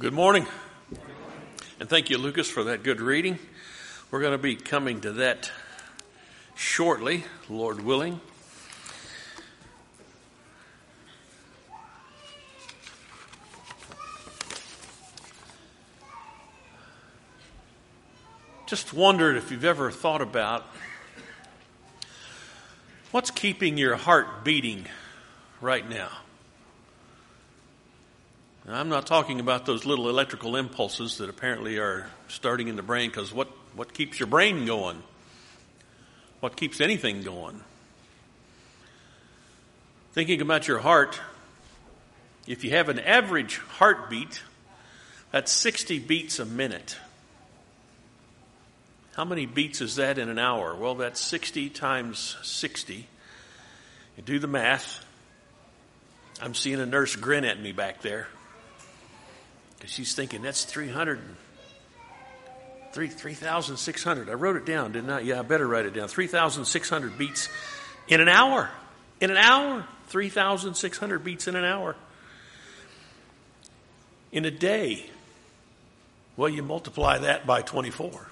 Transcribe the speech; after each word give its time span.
Good 0.00 0.14
morning. 0.14 0.46
And 1.78 1.86
thank 1.86 2.08
you, 2.08 2.16
Lucas, 2.16 2.48
for 2.48 2.64
that 2.64 2.82
good 2.82 3.02
reading. 3.02 3.38
We're 4.10 4.22
going 4.22 4.32
to 4.32 4.38
be 4.38 4.56
coming 4.56 5.02
to 5.02 5.12
that 5.12 5.52
shortly, 6.54 7.24
Lord 7.50 7.82
willing. 7.82 8.18
Just 18.64 18.94
wondered 18.94 19.36
if 19.36 19.50
you've 19.50 19.66
ever 19.66 19.90
thought 19.90 20.22
about 20.22 20.64
what's 23.10 23.30
keeping 23.30 23.76
your 23.76 23.96
heart 23.96 24.44
beating 24.44 24.86
right 25.60 25.86
now. 25.86 26.08
Now, 28.70 28.78
I'm 28.78 28.88
not 28.88 29.04
talking 29.04 29.40
about 29.40 29.66
those 29.66 29.84
little 29.84 30.08
electrical 30.08 30.54
impulses 30.54 31.18
that 31.18 31.28
apparently 31.28 31.78
are 31.78 32.06
starting 32.28 32.68
in 32.68 32.76
the 32.76 32.84
brain 32.84 33.10
because 33.10 33.34
what, 33.34 33.48
what 33.74 33.92
keeps 33.92 34.20
your 34.20 34.28
brain 34.28 34.64
going? 34.64 35.02
What 36.38 36.54
keeps 36.54 36.80
anything 36.80 37.24
going? 37.24 37.60
Thinking 40.12 40.40
about 40.40 40.68
your 40.68 40.78
heart, 40.78 41.20
if 42.46 42.62
you 42.62 42.70
have 42.70 42.88
an 42.88 43.00
average 43.00 43.56
heartbeat, 43.56 44.40
that's 45.32 45.50
60 45.50 45.98
beats 45.98 46.38
a 46.38 46.44
minute. 46.44 46.96
How 49.16 49.24
many 49.24 49.46
beats 49.46 49.80
is 49.80 49.96
that 49.96 50.16
in 50.16 50.28
an 50.28 50.38
hour? 50.38 50.76
Well, 50.76 50.94
that's 50.94 51.20
60 51.20 51.70
times 51.70 52.36
60. 52.44 53.08
You 54.16 54.22
do 54.22 54.38
the 54.38 54.46
math. 54.46 55.04
I'm 56.40 56.54
seeing 56.54 56.78
a 56.78 56.86
nurse 56.86 57.16
grin 57.16 57.44
at 57.44 57.60
me 57.60 57.72
back 57.72 58.02
there. 58.02 58.28
Because 59.80 59.94
she's 59.94 60.14
thinking, 60.14 60.42
that's 60.42 60.64
300, 60.64 61.18
3, 62.92 63.08
3,600. 63.08 64.28
I 64.28 64.34
wrote 64.34 64.56
it 64.56 64.66
down, 64.66 64.92
didn't 64.92 65.08
I? 65.08 65.20
Yeah, 65.20 65.38
I 65.40 65.42
better 65.42 65.66
write 65.66 65.86
it 65.86 65.94
down. 65.94 66.06
3,600 66.06 67.16
beats 67.16 67.48
in 68.06 68.20
an 68.20 68.28
hour. 68.28 68.68
In 69.22 69.30
an 69.30 69.38
hour. 69.38 69.86
3,600 70.08 71.24
beats 71.24 71.48
in 71.48 71.56
an 71.56 71.64
hour. 71.64 71.96
In 74.32 74.44
a 74.44 74.50
day. 74.50 75.08
Well, 76.36 76.50
you 76.50 76.62
multiply 76.62 77.16
that 77.18 77.46
by 77.46 77.62
24. 77.62 78.26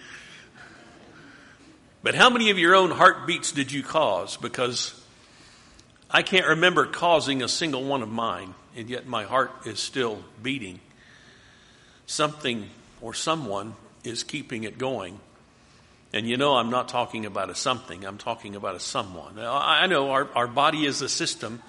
But 2.03 2.15
how 2.15 2.29
many 2.29 2.49
of 2.49 2.57
your 2.57 2.75
own 2.75 2.91
heartbeats 2.91 3.51
did 3.51 3.71
you 3.71 3.83
cause? 3.83 4.37
Because 4.37 4.99
I 6.09 6.21
can't 6.21 6.47
remember 6.47 6.85
causing 6.85 7.41
a 7.41 7.47
single 7.47 7.83
one 7.83 8.01
of 8.01 8.09
mine, 8.09 8.53
and 8.75 8.89
yet 8.89 9.07
my 9.07 9.23
heart 9.23 9.51
is 9.65 9.79
still 9.79 10.23
beating. 10.41 10.79
Something 12.05 12.69
or 13.01 13.13
someone 13.13 13.75
is 14.03 14.23
keeping 14.23 14.63
it 14.63 14.77
going. 14.77 15.19
And 16.13 16.29
you 16.29 16.37
know, 16.37 16.55
I'm 16.55 16.69
not 16.69 16.89
talking 16.89 17.25
about 17.25 17.49
a 17.49 17.55
something, 17.55 18.05
I'm 18.05 18.17
talking 18.17 18.55
about 18.55 18.75
a 18.75 18.79
someone. 18.79 19.39
I 19.39 19.87
know 19.87 20.11
our, 20.11 20.29
our 20.35 20.47
body 20.47 20.85
is 20.85 21.01
a 21.01 21.09
system 21.09 21.61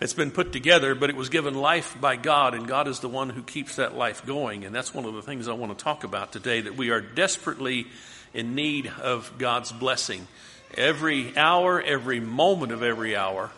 it's 0.00 0.14
been 0.14 0.30
put 0.30 0.50
together, 0.50 0.94
but 0.94 1.10
it 1.10 1.16
was 1.16 1.28
given 1.28 1.54
life 1.54 1.94
by 2.00 2.16
God, 2.16 2.54
and 2.54 2.66
God 2.66 2.88
is 2.88 3.00
the 3.00 3.08
one 3.08 3.28
who 3.28 3.42
keeps 3.42 3.76
that 3.76 3.94
life 3.94 4.24
going. 4.24 4.64
And 4.64 4.74
that's 4.74 4.94
one 4.94 5.04
of 5.04 5.12
the 5.12 5.20
things 5.20 5.46
I 5.46 5.52
want 5.52 5.76
to 5.76 5.84
talk 5.84 6.04
about 6.04 6.32
today 6.32 6.62
that 6.62 6.74
we 6.76 6.90
are 6.90 7.02
desperately 7.02 7.86
in 8.32 8.54
need 8.54 8.90
of 9.02 9.30
God's 9.36 9.72
blessing. 9.72 10.26
Every 10.74 11.36
hour, 11.36 11.82
every 11.82 12.18
moment 12.18 12.72
of 12.72 12.82
every 12.82 13.14
hour, 13.14 13.50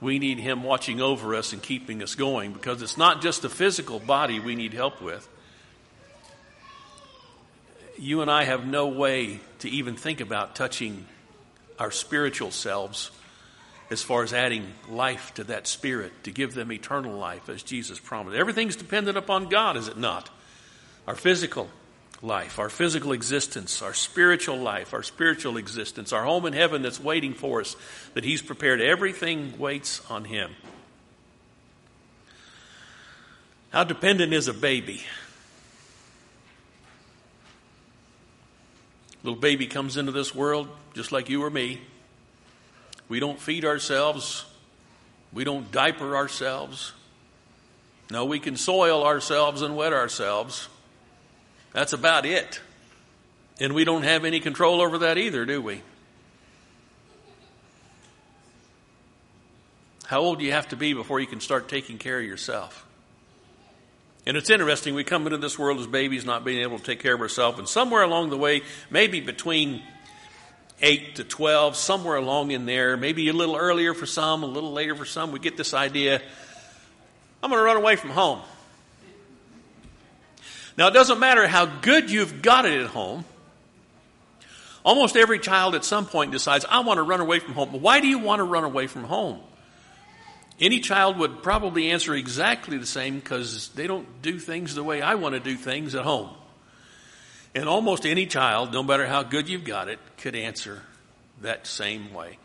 we 0.00 0.18
need 0.18 0.38
Him 0.38 0.62
watching 0.62 1.02
over 1.02 1.34
us 1.34 1.52
and 1.52 1.62
keeping 1.62 2.02
us 2.02 2.14
going 2.14 2.54
because 2.54 2.80
it's 2.80 2.96
not 2.96 3.20
just 3.20 3.42
the 3.42 3.50
physical 3.50 3.98
body 3.98 4.40
we 4.40 4.54
need 4.54 4.72
help 4.72 5.02
with. 5.02 5.28
You 7.98 8.22
and 8.22 8.30
I 8.30 8.44
have 8.44 8.66
no 8.66 8.88
way 8.88 9.40
to 9.58 9.68
even 9.68 9.96
think 9.96 10.20
about 10.20 10.56
touching 10.56 11.06
our 11.78 11.90
spiritual 11.90 12.50
selves 12.50 13.10
as 13.94 14.02
far 14.02 14.24
as 14.24 14.32
adding 14.32 14.66
life 14.88 15.32
to 15.34 15.44
that 15.44 15.68
spirit 15.68 16.12
to 16.24 16.32
give 16.32 16.52
them 16.52 16.72
eternal 16.72 17.16
life 17.16 17.48
as 17.48 17.62
Jesus 17.62 18.00
promised. 18.00 18.36
Everything's 18.36 18.74
dependent 18.74 19.16
upon 19.16 19.48
God, 19.48 19.76
is 19.76 19.86
it 19.86 19.96
not? 19.96 20.28
Our 21.06 21.14
physical 21.14 21.68
life, 22.20 22.58
our 22.58 22.68
physical 22.68 23.12
existence, 23.12 23.82
our 23.82 23.94
spiritual 23.94 24.56
life, 24.56 24.94
our 24.94 25.04
spiritual 25.04 25.58
existence, 25.58 26.12
our 26.12 26.24
home 26.24 26.44
in 26.44 26.54
heaven 26.54 26.82
that's 26.82 26.98
waiting 26.98 27.34
for 27.34 27.60
us, 27.60 27.76
that 28.14 28.24
He's 28.24 28.42
prepared. 28.42 28.80
Everything 28.80 29.56
waits 29.60 30.02
on 30.10 30.24
Him. 30.24 30.50
How 33.70 33.84
dependent 33.84 34.32
is 34.32 34.48
a 34.48 34.54
baby? 34.54 35.04
Little 39.22 39.38
baby 39.38 39.68
comes 39.68 39.96
into 39.96 40.10
this 40.10 40.34
world 40.34 40.68
just 40.94 41.12
like 41.12 41.28
you 41.28 41.44
or 41.44 41.50
me. 41.50 41.80
We 43.08 43.20
don't 43.20 43.40
feed 43.40 43.64
ourselves. 43.64 44.44
We 45.32 45.44
don't 45.44 45.70
diaper 45.70 46.16
ourselves. 46.16 46.92
No, 48.10 48.24
we 48.24 48.38
can 48.38 48.56
soil 48.56 49.04
ourselves 49.04 49.62
and 49.62 49.76
wet 49.76 49.92
ourselves. 49.92 50.68
That's 51.72 51.92
about 51.92 52.26
it. 52.26 52.60
And 53.60 53.72
we 53.72 53.84
don't 53.84 54.02
have 54.02 54.24
any 54.24 54.40
control 54.40 54.80
over 54.80 54.98
that 54.98 55.18
either, 55.18 55.44
do 55.44 55.60
we? 55.62 55.82
How 60.06 60.20
old 60.20 60.38
do 60.38 60.44
you 60.44 60.52
have 60.52 60.68
to 60.68 60.76
be 60.76 60.92
before 60.92 61.18
you 61.18 61.26
can 61.26 61.40
start 61.40 61.68
taking 61.68 61.98
care 61.98 62.18
of 62.18 62.24
yourself? 62.24 62.86
And 64.26 64.36
it's 64.36 64.50
interesting, 64.50 64.94
we 64.94 65.04
come 65.04 65.26
into 65.26 65.38
this 65.38 65.58
world 65.58 65.80
as 65.80 65.86
babies 65.86 66.24
not 66.24 66.44
being 66.44 66.62
able 66.62 66.78
to 66.78 66.84
take 66.84 67.00
care 67.00 67.14
of 67.14 67.20
ourselves, 67.20 67.58
and 67.58 67.68
somewhere 67.68 68.02
along 68.02 68.30
the 68.30 68.38
way, 68.38 68.62
maybe 68.90 69.20
between 69.20 69.82
8 70.84 71.16
to 71.16 71.24
12, 71.24 71.76
somewhere 71.76 72.16
along 72.16 72.50
in 72.50 72.66
there, 72.66 72.96
maybe 72.96 73.28
a 73.28 73.32
little 73.32 73.56
earlier 73.56 73.94
for 73.94 74.06
some, 74.06 74.42
a 74.42 74.46
little 74.46 74.72
later 74.72 74.94
for 74.94 75.06
some, 75.06 75.32
we 75.32 75.38
get 75.38 75.56
this 75.56 75.72
idea 75.74 76.20
I'm 77.44 77.50
going 77.50 77.60
to 77.60 77.64
run 77.64 77.76
away 77.76 77.96
from 77.96 78.08
home. 78.08 78.40
Now, 80.78 80.88
it 80.88 80.94
doesn't 80.94 81.18
matter 81.18 81.46
how 81.46 81.66
good 81.66 82.10
you've 82.10 82.40
got 82.40 82.64
it 82.64 82.80
at 82.80 82.86
home. 82.86 83.26
Almost 84.82 85.14
every 85.14 85.38
child 85.38 85.74
at 85.74 85.84
some 85.84 86.06
point 86.06 86.32
decides, 86.32 86.64
I 86.64 86.80
want 86.80 86.96
to 86.96 87.02
run 87.02 87.20
away 87.20 87.40
from 87.40 87.52
home. 87.52 87.70
But 87.70 87.82
why 87.82 88.00
do 88.00 88.08
you 88.08 88.18
want 88.18 88.40
to 88.40 88.44
run 88.44 88.64
away 88.64 88.86
from 88.86 89.04
home? 89.04 89.40
Any 90.58 90.80
child 90.80 91.18
would 91.18 91.42
probably 91.42 91.90
answer 91.90 92.14
exactly 92.14 92.78
the 92.78 92.86
same 92.86 93.16
because 93.16 93.68
they 93.70 93.86
don't 93.86 94.22
do 94.22 94.38
things 94.38 94.74
the 94.74 94.82
way 94.82 95.02
I 95.02 95.16
want 95.16 95.34
to 95.34 95.40
do 95.40 95.54
things 95.54 95.94
at 95.94 96.02
home. 96.02 96.30
And 97.54 97.68
almost 97.68 98.04
any 98.04 98.26
child, 98.26 98.72
no 98.72 98.82
matter 98.82 99.06
how 99.06 99.22
good 99.22 99.48
you've 99.48 99.64
got 99.64 99.88
it, 99.88 99.98
could 100.18 100.34
answer 100.34 100.82
that 101.40 101.66
same 101.66 102.12
way. 102.12 102.38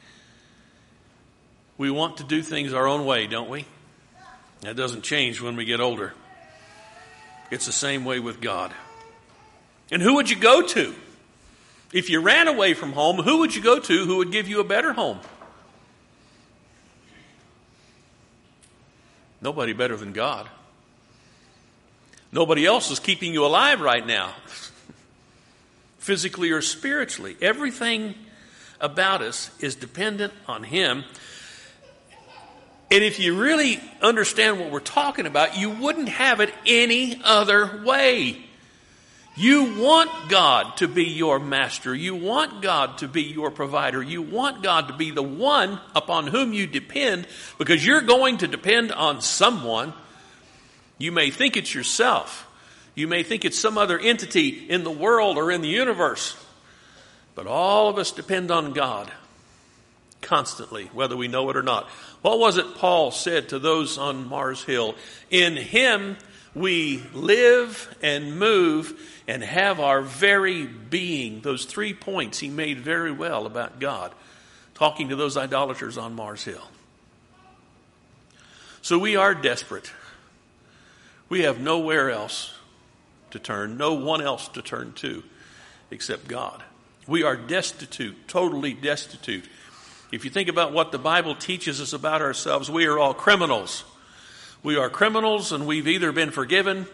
We 1.77 1.89
want 1.89 2.17
to 2.17 2.23
do 2.23 2.43
things 2.43 2.73
our 2.73 2.87
own 2.87 3.05
way, 3.05 3.25
don't 3.25 3.49
we? 3.49 3.65
That 4.61 4.75
doesn't 4.75 5.03
change 5.03 5.41
when 5.41 5.55
we 5.55 5.65
get 5.65 5.79
older. 5.79 6.13
It's 7.49 7.65
the 7.65 7.71
same 7.71 8.05
way 8.05 8.19
with 8.19 8.41
God. 8.41 8.71
And 9.89 10.01
who 10.01 10.15
would 10.15 10.29
you 10.29 10.35
go 10.35 10.61
to? 10.61 10.93
If 11.91 12.09
you 12.09 12.19
ran 12.19 12.47
away 12.47 12.75
from 12.75 12.91
home, 12.91 13.17
who 13.17 13.39
would 13.39 13.55
you 13.55 13.63
go 13.63 13.79
to 13.79 14.05
who 14.05 14.17
would 14.17 14.31
give 14.31 14.47
you 14.47 14.59
a 14.59 14.63
better 14.63 14.93
home? 14.93 15.19
Nobody 19.41 19.73
better 19.73 19.95
than 19.95 20.11
God. 20.11 20.47
Nobody 22.31 22.65
else 22.65 22.91
is 22.91 22.99
keeping 22.99 23.33
you 23.33 23.45
alive 23.45 23.81
right 23.81 24.05
now 24.05 24.35
physically 26.09 26.49
or 26.49 26.59
spiritually. 26.59 27.37
Everything 27.39 28.15
about 28.81 29.21
us 29.21 29.51
is 29.59 29.75
dependent 29.75 30.33
on 30.47 30.63
Him. 30.63 31.03
And 32.89 33.03
if 33.03 33.19
you 33.19 33.39
really 33.39 33.79
understand 34.01 34.59
what 34.59 34.71
we're 34.71 34.79
talking 34.79 35.27
about, 35.27 35.55
you 35.55 35.69
wouldn't 35.69 36.09
have 36.09 36.39
it 36.39 36.51
any 36.65 37.21
other 37.23 37.83
way. 37.85 38.43
You 39.35 39.79
want 39.79 40.31
God 40.31 40.77
to 40.77 40.87
be 40.87 41.03
your 41.03 41.37
master. 41.37 41.93
You 41.93 42.15
want 42.15 42.63
God 42.63 42.97
to 42.97 43.07
be 43.07 43.21
your 43.21 43.51
provider. 43.51 44.01
You 44.01 44.23
want 44.23 44.63
God 44.63 44.87
to 44.87 44.95
be 44.95 45.11
the 45.11 45.21
one 45.21 45.79
upon 45.95 46.25
whom 46.25 46.53
you 46.53 46.65
depend 46.65 47.27
because 47.59 47.85
you're 47.85 48.01
going 48.01 48.39
to 48.39 48.47
depend 48.47 48.91
on 48.91 49.21
someone. 49.21 49.93
You 50.97 51.11
may 51.11 51.29
think 51.29 51.55
it's 51.55 51.75
yourself. 51.75 52.48
You 52.99 53.07
may 53.07 53.23
think 53.23 53.45
it's 53.45 53.57
some 53.57 53.77
other 53.77 53.97
entity 53.97 54.49
in 54.69 54.83
the 54.83 54.91
world 54.91 55.37
or 55.37 55.51
in 55.51 55.61
the 55.61 55.69
universe. 55.69 56.35
But 57.33 57.47
all 57.47 57.87
of 57.87 57.97
us 57.97 58.11
depend 58.11 58.51
on 58.51 58.73
God 58.73 59.09
constantly, 60.21 60.87
whether 60.87 61.15
we 61.15 61.29
know 61.29 61.49
it 61.49 61.55
or 61.55 61.63
not. 61.63 61.87
What 62.21 62.39
was 62.39 62.57
it 62.57 62.75
Paul 62.75 63.11
said 63.11 63.47
to 63.49 63.59
those 63.59 63.97
on 63.97 64.27
Mars 64.27 64.65
Hill? 64.65 64.95
In 65.29 65.55
Him 65.55 66.17
we 66.53 67.01
live 67.13 67.95
and 68.01 68.37
move 68.37 68.99
and 69.29 69.45
have 69.45 69.79
our 69.79 70.01
very 70.01 70.65
being. 70.65 71.39
Those 71.39 71.63
three 71.63 71.93
points 71.93 72.39
he 72.39 72.49
made 72.49 72.81
very 72.81 73.13
well 73.13 73.45
about 73.45 73.79
God, 73.79 74.11
talking 74.73 75.07
to 75.07 75.15
those 75.15 75.37
idolaters 75.37 75.97
on 75.97 76.15
Mars 76.15 76.43
Hill. 76.43 76.67
So 78.81 78.99
we 78.99 79.15
are 79.15 79.33
desperate. 79.33 79.89
We 81.29 81.43
have 81.43 81.61
nowhere 81.61 82.11
else 82.11 82.58
to 83.31 83.39
turn, 83.39 83.77
no 83.77 83.93
one 83.93 84.21
else 84.21 84.47
to 84.49 84.61
turn 84.61 84.93
to 84.93 85.23
except 85.91 86.27
God. 86.27 86.63
We 87.07 87.23
are 87.23 87.35
destitute, 87.35 88.27
totally 88.27 88.73
destitute. 88.73 89.45
If 90.11 90.25
you 90.25 90.31
think 90.31 90.49
about 90.49 90.73
what 90.73 90.91
the 90.91 90.99
Bible 90.99 91.35
teaches 91.35 91.81
us 91.81 91.93
about 91.93 92.21
ourselves, 92.21 92.69
we 92.69 92.85
are 92.85 92.97
all 92.97 93.13
criminals. 93.13 93.83
We 94.63 94.75
are 94.77 94.89
criminals 94.89 95.51
and 95.51 95.65
we've 95.65 95.87
either 95.87 96.11
been 96.11 96.31
forgiven 96.31 96.87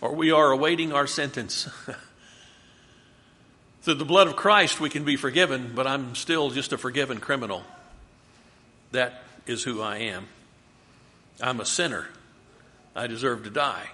or 0.00 0.14
we 0.14 0.30
are 0.30 0.50
awaiting 0.50 0.92
our 0.92 1.06
sentence. 1.06 1.68
Through 3.82 3.94
the 3.94 4.04
blood 4.04 4.26
of 4.26 4.36
Christ, 4.36 4.80
we 4.80 4.90
can 4.90 5.04
be 5.04 5.16
forgiven, 5.16 5.72
but 5.74 5.86
I'm 5.86 6.14
still 6.14 6.50
just 6.50 6.72
a 6.72 6.78
forgiven 6.78 7.18
criminal. 7.18 7.62
That 8.92 9.22
is 9.46 9.62
who 9.62 9.80
I 9.80 9.98
am. 9.98 10.26
I'm 11.40 11.60
a 11.60 11.64
sinner. 11.64 12.08
I 12.94 13.06
deserve 13.06 13.44
to 13.44 13.50
die, 13.50 13.88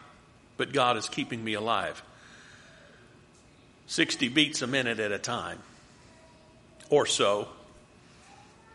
but 0.57 0.73
God 0.73 0.97
is 0.97 1.09
keeping 1.09 1.43
me 1.43 1.55
alive. 1.55 2.03
60 3.87 4.29
beats 4.29 4.63
a 4.63 4.67
minute 4.67 4.99
at 4.99 5.13
a 5.13 5.19
time, 5.19 5.59
or 6.91 7.07
so 7.07 7.49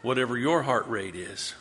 whatever 0.01 0.37
your 0.37 0.61
heart 0.61 0.87
rate 0.87 1.15
is. 1.15 1.53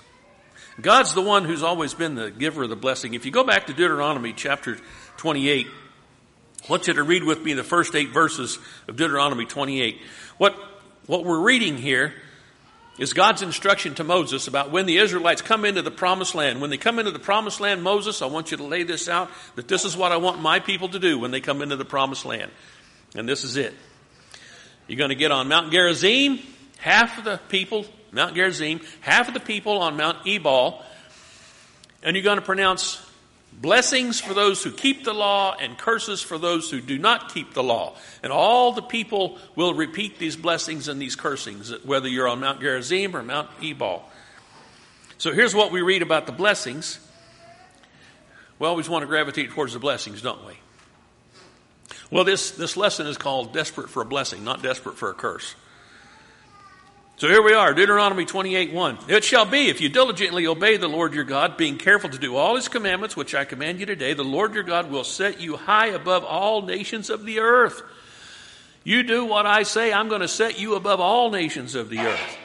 God's 0.81 1.15
the 1.15 1.21
one 1.21 1.45
who's 1.45 1.63
always 1.63 1.95
been 1.95 2.15
the 2.15 2.31
giver 2.31 2.63
of 2.63 2.71
the 2.71 2.77
blessing. 2.77 3.15
If 3.15 3.27
you 3.27 3.33
go 3.33 3.45
back 3.45 3.67
to 3.67 3.73
Deuteronomy 3.73 4.33
chapter 4.33 4.79
28, 5.19 5.67
I 5.67 6.71
want 6.71 6.87
you 6.87 6.95
to 6.95 7.03
read 7.03 7.25
with 7.25 7.43
me 7.43 7.53
the 7.53 7.65
first 7.65 7.95
eight 7.95 8.11
verses 8.11 8.59
of 8.89 8.97
Deuteronomy 8.97 9.47
28. 9.47 10.01
What, 10.39 10.55
what 11.07 11.25
we're 11.25 11.41
reading 11.41 11.77
here 11.77 12.15
is 12.99 13.13
God's 13.13 13.43
instruction 13.43 13.95
to 13.95 14.05
Moses 14.05 14.47
about 14.47 14.71
when 14.71 14.87
the 14.87 14.99
Israelites 14.99 15.43
come 15.43 15.65
into 15.65 15.83
the 15.83 15.91
promised 15.91 16.35
land. 16.35 16.61
When 16.61 16.71
they 16.71 16.77
come 16.77 16.99
into 16.99 17.11
the 17.11 17.19
promised 17.19 17.61
land, 17.61 17.83
Moses, 17.83 18.21
I 18.21 18.27
want 18.27 18.51
you 18.51 18.57
to 18.59 18.65
lay 18.65 18.83
this 18.83 19.09
out 19.09 19.31
that 19.57 19.69
this 19.69 19.85
is 19.85 19.97
what 19.97 20.13
I 20.13 20.19
want 20.19 20.41
my 20.41 20.61
people 20.61 20.89
to 20.91 20.99
do 20.99 21.19
when 21.19 21.31
they 21.31 21.41
come 21.41 21.63
into 21.63 21.77
the 21.77 21.85
promised 21.85 22.25
land. 22.27 22.51
And 23.15 23.29
this 23.29 23.45
is 23.45 23.57
it. 23.57 23.75
You're 24.87 24.99
going 24.99 25.11
to 25.11 25.15
get 25.15 25.31
on 25.31 25.49
Mount 25.49 25.73
Gerizim. 25.73 26.41
Half 26.79 27.19
of 27.19 27.25
the 27.25 27.39
people 27.49 27.87
Mount 28.13 28.35
Gerizim, 28.35 28.81
half 29.01 29.29
of 29.29 29.35
the 29.35 29.41
people 29.41 29.79
on 29.79 29.97
Mount 29.97 30.27
Ebal, 30.27 30.83
and 32.03 32.17
you're 32.17 32.25
going 32.25 32.39
to 32.39 32.45
pronounce 32.45 33.01
blessings 33.61 34.21
for 34.21 34.33
those 34.33 34.63
who 34.63 34.71
keep 34.71 35.05
the 35.05 35.13
law 35.13 35.55
and 35.55 35.77
curses 35.77 36.23
for 36.23 36.39
those 36.39 36.71
who 36.71 36.81
do 36.81 36.99
not 36.99 37.33
keep 37.33 37.53
the 37.53 37.63
law. 37.63 37.95
And 38.23 38.33
all 38.33 38.73
the 38.73 38.83
people 38.83 39.39
will 39.55 39.75
repeat 39.75 40.19
these 40.19 40.37
blessings 40.37 40.89
and 40.89 41.01
these 41.01 41.17
cursings, 41.17 41.73
whether 41.85 42.09
you're 42.09 42.29
on 42.29 42.41
Mount 42.41 42.61
Gerizim 42.61 43.15
or 43.15 43.23
Mount 43.23 43.49
Ebal. 43.63 44.03
So 45.19 45.33
here's 45.33 45.55
what 45.55 45.71
we 45.71 45.83
read 45.83 46.03
about 46.03 46.27
the 46.27 46.33
blessings. 46.33 46.99
We 48.59 48.67
always 48.67 48.89
want 48.89 49.03
to 49.03 49.07
gravitate 49.07 49.51
towards 49.51 49.75
the 49.75 49.79
blessings, 49.79 50.23
don't 50.23 50.45
we? 50.47 50.55
Well, 52.11 52.25
this, 52.25 52.53
this 52.53 52.77
lesson 52.77 53.07
is 53.07 53.17
called 53.17 53.53
Desperate 53.53 53.89
for 53.89 54.03
a 54.03 54.05
Blessing, 54.05 54.43
not 54.43 54.63
Desperate 54.63 54.97
for 54.97 55.11
a 55.11 55.15
Curse. 55.15 55.55
So 57.21 57.29
here 57.29 57.43
we 57.43 57.53
are, 57.53 57.75
Deuteronomy 57.75 58.25
28 58.25 58.73
1. 58.73 58.99
It 59.09 59.25
shall 59.25 59.45
be, 59.45 59.69
if 59.69 59.83
you 59.83 59.91
diligently 59.91 60.47
obey 60.47 60.79
the 60.79 60.89
Lord 60.89 61.13
your 61.13 61.25
God, 61.25 61.59
being 61.59 61.77
careful 61.77 62.09
to 62.09 62.17
do 62.17 62.35
all 62.35 62.57
his 62.57 62.69
commandments, 62.69 63.15
which 63.15 63.35
I 63.35 63.45
command 63.45 63.79
you 63.79 63.85
today, 63.85 64.15
the 64.15 64.25
Lord 64.25 64.55
your 64.55 64.63
God 64.63 64.91
will 64.91 65.05
set 65.05 65.39
you 65.39 65.59
high 65.59 65.89
above 65.89 66.25
all 66.25 66.63
nations 66.63 67.11
of 67.11 67.27
the 67.27 67.41
earth. 67.41 67.83
You 68.85 69.03
do 69.03 69.27
what 69.27 69.45
I 69.45 69.65
say, 69.65 69.93
I'm 69.93 70.09
going 70.09 70.23
to 70.23 70.29
set 70.29 70.59
you 70.59 70.77
above 70.77 70.99
all 70.99 71.31
nations 71.31 71.75
of 71.75 71.91
the 71.91 71.99
earth. 71.99 72.39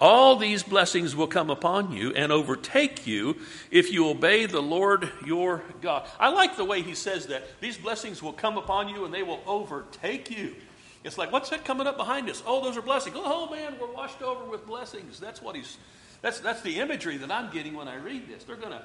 All 0.00 0.36
these 0.36 0.62
blessings 0.62 1.16
will 1.16 1.26
come 1.26 1.50
upon 1.50 1.90
you 1.90 2.14
and 2.14 2.30
overtake 2.30 3.08
you 3.08 3.36
if 3.72 3.92
you 3.92 4.08
obey 4.08 4.46
the 4.46 4.62
Lord 4.62 5.10
your 5.26 5.64
God. 5.82 6.08
I 6.20 6.28
like 6.28 6.56
the 6.56 6.64
way 6.64 6.82
he 6.82 6.94
says 6.94 7.26
that. 7.26 7.48
These 7.60 7.78
blessings 7.78 8.22
will 8.22 8.32
come 8.32 8.56
upon 8.56 8.90
you 8.90 9.04
and 9.04 9.12
they 9.12 9.24
will 9.24 9.42
overtake 9.44 10.30
you. 10.30 10.54
It's 11.02 11.16
like, 11.16 11.32
what's 11.32 11.48
that 11.50 11.64
coming 11.64 11.86
up 11.86 11.96
behind 11.96 12.28
us? 12.28 12.42
Oh, 12.46 12.62
those 12.62 12.76
are 12.76 12.82
blessings. 12.82 13.16
Oh, 13.18 13.48
oh, 13.48 13.54
man, 13.54 13.74
we're 13.80 13.90
washed 13.90 14.22
over 14.22 14.44
with 14.44 14.66
blessings. 14.66 15.18
That's 15.18 15.40
what 15.40 15.56
he's, 15.56 15.78
that's, 16.20 16.40
that's 16.40 16.60
the 16.60 16.78
imagery 16.78 17.16
that 17.16 17.30
I'm 17.30 17.50
getting 17.50 17.74
when 17.74 17.88
I 17.88 17.96
read 17.96 18.28
this. 18.28 18.44
They're 18.44 18.56
going 18.56 18.72
to 18.72 18.82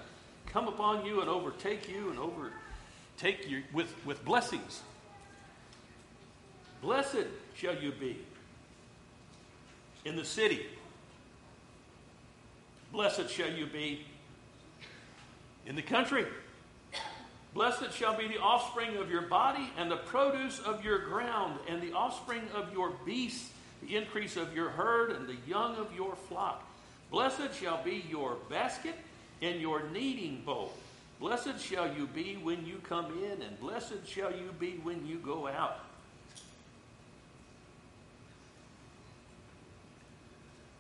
come 0.48 0.68
upon 0.68 1.06
you 1.06 1.20
and 1.20 1.30
overtake 1.30 1.90
you 1.90 2.10
and 2.10 2.20
overtake 2.20 3.50
you 3.50 3.64
with, 3.74 3.94
with 4.06 4.24
blessings. 4.24 4.82
Blessed 6.82 7.28
shall 7.56 7.76
you 7.76 7.92
be 7.92 8.18
in 10.06 10.16
the 10.16 10.24
city. 10.24 10.66
Blessed 12.94 13.30
shall 13.30 13.52
you 13.52 13.66
be 13.66 14.06
in 15.66 15.76
the 15.76 15.82
country. 15.82 16.26
Blessed 17.56 17.94
shall 17.94 18.18
be 18.18 18.28
the 18.28 18.38
offspring 18.38 18.98
of 18.98 19.10
your 19.10 19.22
body, 19.22 19.72
and 19.78 19.90
the 19.90 19.96
produce 19.96 20.60
of 20.60 20.84
your 20.84 21.00
ground, 21.00 21.58
and 21.70 21.82
the 21.82 21.94
offspring 21.94 22.44
of 22.54 22.74
your 22.74 22.92
beasts, 23.06 23.50
the 23.82 23.96
increase 23.96 24.36
of 24.36 24.54
your 24.54 24.70
herd, 24.70 25.12
and 25.12 25.26
the 25.26 25.38
young 25.48 25.78
of 25.78 25.96
your 25.96 26.18
flock. 26.28 26.68
Blessed 27.10 27.58
shall 27.58 27.82
be 27.82 28.04
your 28.10 28.36
basket 28.50 28.96
and 29.42 29.62
your 29.62 29.84
kneading 29.94 30.42
bowl. 30.46 30.74
Blessed 31.22 31.58
shall 31.62 31.96
you 31.96 32.08
be 32.08 32.38
when 32.44 32.66
you 32.66 32.82
come 32.84 33.06
in, 33.24 33.42
and 33.42 33.58
blessed 33.62 34.06
shall 34.06 34.32
you 34.32 34.54
be 34.60 34.72
when 34.84 35.08
you 35.08 35.16
go 35.16 35.48
out. 35.48 35.80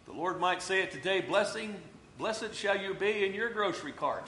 The 0.07 0.11
Lord 0.11 0.41
might 0.41 0.61
say 0.61 0.81
it 0.81 0.91
today 0.91 1.21
blessing, 1.21 1.73
blessed 2.17 2.53
shall 2.53 2.77
you 2.77 2.93
be 2.93 3.25
in 3.25 3.33
your 3.33 3.49
grocery 3.49 3.93
cart. 3.93 4.27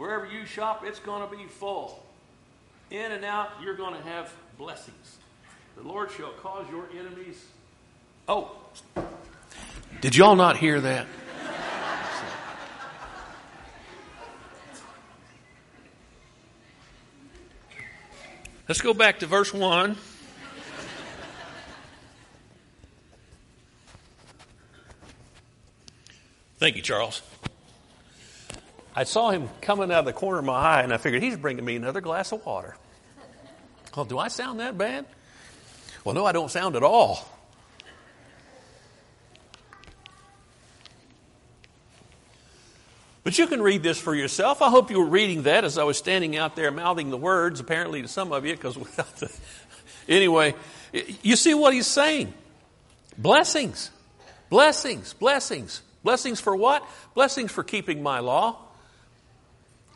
Wherever 0.00 0.24
you 0.24 0.46
shop, 0.46 0.82
it's 0.86 0.98
going 0.98 1.28
to 1.28 1.36
be 1.36 1.44
full. 1.44 2.02
In 2.90 3.12
and 3.12 3.22
out, 3.22 3.50
you're 3.62 3.76
going 3.76 3.94
to 3.94 4.00
have 4.08 4.32
blessings. 4.56 5.18
The 5.76 5.82
Lord 5.82 6.10
shall 6.10 6.32
cause 6.40 6.64
your 6.70 6.88
enemies. 6.98 7.44
Oh, 8.26 8.50
did 10.00 10.16
y'all 10.16 10.36
not 10.36 10.56
hear 10.56 10.80
that? 10.80 11.06
Let's 18.68 18.80
go 18.80 18.94
back 18.94 19.18
to 19.18 19.26
verse 19.26 19.52
1. 19.52 19.98
Thank 26.58 26.76
you, 26.76 26.82
Charles. 26.82 27.20
I 28.94 29.04
saw 29.04 29.30
him 29.30 29.48
coming 29.60 29.92
out 29.92 30.00
of 30.00 30.04
the 30.04 30.12
corner 30.12 30.38
of 30.40 30.44
my 30.44 30.54
eye, 30.54 30.82
and 30.82 30.92
I 30.92 30.96
figured 30.96 31.22
he's 31.22 31.36
bringing 31.36 31.64
me 31.64 31.76
another 31.76 32.00
glass 32.00 32.32
of 32.32 32.44
water. 32.44 32.76
Well, 33.96 34.04
do 34.04 34.18
I 34.18 34.28
sound 34.28 34.60
that 34.60 34.76
bad? 34.76 35.06
Well, 36.04 36.14
no, 36.14 36.24
I 36.24 36.32
don't 36.32 36.50
sound 36.50 36.76
at 36.76 36.82
all. 36.82 37.28
But 43.22 43.38
you 43.38 43.46
can 43.46 43.60
read 43.60 43.82
this 43.82 44.00
for 44.00 44.14
yourself. 44.14 44.62
I 44.62 44.70
hope 44.70 44.90
you 44.90 44.98
were 44.98 45.10
reading 45.10 45.42
that 45.42 45.64
as 45.64 45.76
I 45.76 45.84
was 45.84 45.98
standing 45.98 46.36
out 46.36 46.56
there 46.56 46.70
mouthing 46.70 47.10
the 47.10 47.16
words, 47.16 47.60
apparently 47.60 48.02
to 48.02 48.08
some 48.08 48.32
of 48.32 48.46
you, 48.46 48.54
because 48.54 48.78
without 48.78 49.14
the. 49.16 49.32
Anyway, 50.08 50.54
you 51.22 51.36
see 51.36 51.54
what 51.54 51.74
he's 51.74 51.86
saying. 51.86 52.32
Blessings. 53.18 53.90
Blessings. 54.48 55.12
Blessings. 55.12 55.82
Blessings 56.02 56.40
for 56.40 56.56
what? 56.56 56.84
Blessings 57.14 57.52
for 57.52 57.62
keeping 57.62 58.02
my 58.02 58.20
law. 58.20 58.56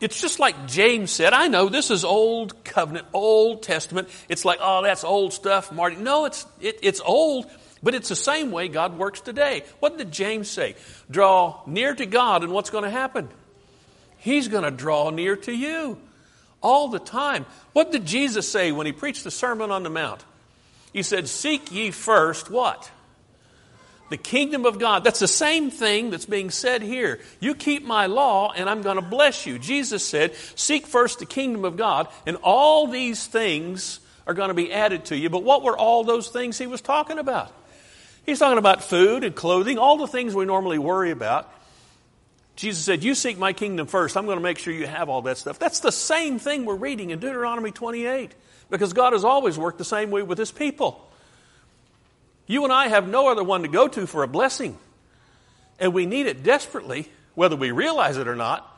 It's 0.01 0.19
just 0.19 0.39
like 0.39 0.67
James 0.67 1.11
said. 1.11 1.33
I 1.33 1.47
know 1.47 1.69
this 1.69 1.89
is 1.89 2.03
old 2.03 2.63
covenant, 2.63 3.07
Old 3.13 3.63
Testament. 3.63 4.09
It's 4.27 4.43
like, 4.43 4.59
oh, 4.61 4.83
that's 4.83 5.03
old 5.03 5.33
stuff, 5.33 5.71
Marty. 5.71 5.95
No, 5.95 6.25
it's, 6.25 6.45
it, 6.59 6.79
it's 6.81 7.01
old, 7.01 7.49
But 7.81 7.95
it's 7.95 8.09
the 8.09 8.15
same 8.15 8.51
way 8.51 8.67
God 8.67 8.97
works 8.97 9.21
today. 9.21 9.63
What 9.79 9.97
did 9.97 10.11
James 10.11 10.49
say? 10.49 10.75
Draw 11.09 11.61
near 11.65 11.95
to 11.95 12.05
God, 12.05 12.43
and 12.43 12.51
what's 12.51 12.69
going 12.69 12.83
to 12.83 12.89
happen? 12.89 13.29
He's 14.17 14.47
going 14.47 14.63
to 14.63 14.71
draw 14.71 15.11
near 15.11 15.35
to 15.35 15.51
you 15.51 15.97
all 16.61 16.87
the 16.87 16.99
time. 16.99 17.45
What 17.73 17.91
did 17.91 18.05
Jesus 18.05 18.51
say 18.51 18.71
when 18.71 18.87
he 18.87 18.91
preached 18.91 19.23
the 19.23 19.31
Sermon 19.31 19.71
on 19.71 19.83
the 19.83 19.89
Mount? 19.89 20.25
He 20.91 21.03
said, 21.03 21.27
Seek 21.29 21.71
ye 21.71 21.91
first 21.91 22.49
what? 22.49 22.89
The 24.09 24.17
kingdom 24.17 24.65
of 24.65 24.77
God. 24.77 25.03
That's 25.03 25.19
the 25.19 25.27
same 25.27 25.71
thing 25.71 26.11
that's 26.11 26.25
being 26.25 26.51
said 26.51 26.83
here. 26.83 27.19
You 27.39 27.55
keep 27.55 27.83
my 27.83 28.05
law, 28.05 28.51
and 28.51 28.69
I'm 28.69 28.83
going 28.83 28.97
to 28.97 29.01
bless 29.01 29.45
you. 29.47 29.57
Jesus 29.57 30.05
said, 30.05 30.35
Seek 30.55 30.85
first 30.85 31.19
the 31.19 31.25
kingdom 31.25 31.65
of 31.65 31.75
God, 31.75 32.07
and 32.25 32.37
all 32.43 32.87
these 32.87 33.25
things 33.25 33.99
are 34.27 34.33
going 34.33 34.49
to 34.49 34.53
be 34.53 34.71
added 34.71 35.05
to 35.05 35.17
you. 35.17 35.29
But 35.29 35.43
what 35.43 35.63
were 35.63 35.77
all 35.77 36.03
those 36.03 36.29
things 36.29 36.57
he 36.57 36.67
was 36.67 36.81
talking 36.81 37.17
about? 37.17 37.51
He's 38.25 38.39
talking 38.39 38.57
about 38.57 38.83
food 38.83 39.23
and 39.23 39.35
clothing, 39.35 39.77
all 39.77 39.97
the 39.97 40.07
things 40.07 40.33
we 40.33 40.45
normally 40.45 40.79
worry 40.79 41.11
about. 41.11 41.51
Jesus 42.55 42.83
said, 42.83 43.03
You 43.03 43.15
seek 43.15 43.37
my 43.37 43.53
kingdom 43.53 43.87
first. 43.87 44.17
I'm 44.17 44.25
going 44.25 44.37
to 44.37 44.43
make 44.43 44.57
sure 44.57 44.73
you 44.73 44.87
have 44.87 45.09
all 45.09 45.23
that 45.23 45.37
stuff. 45.37 45.59
That's 45.59 45.81
the 45.81 45.91
same 45.91 46.39
thing 46.39 46.65
we're 46.65 46.75
reading 46.75 47.09
in 47.09 47.19
Deuteronomy 47.19 47.71
28 47.71 48.33
because 48.69 48.93
God 48.93 49.13
has 49.13 49.23
always 49.23 49.57
worked 49.57 49.77
the 49.77 49.85
same 49.85 50.09
way 50.09 50.23
with 50.23 50.37
his 50.37 50.51
people. 50.51 51.07
You 52.47 52.63
and 52.63 52.71
I 52.71 52.87
have 52.87 53.07
no 53.07 53.27
other 53.27 53.43
one 53.43 53.63
to 53.63 53.67
go 53.67 53.87
to 53.87 54.05
for 54.05 54.23
a 54.23 54.27
blessing, 54.27 54.77
and 55.79 55.93
we 55.93 56.05
need 56.05 56.27
it 56.27 56.43
desperately, 56.43 57.09
whether 57.33 57.55
we 57.55 57.71
realize 57.71 58.17
it 58.17 58.27
or 58.27 58.35
not. 58.35 58.71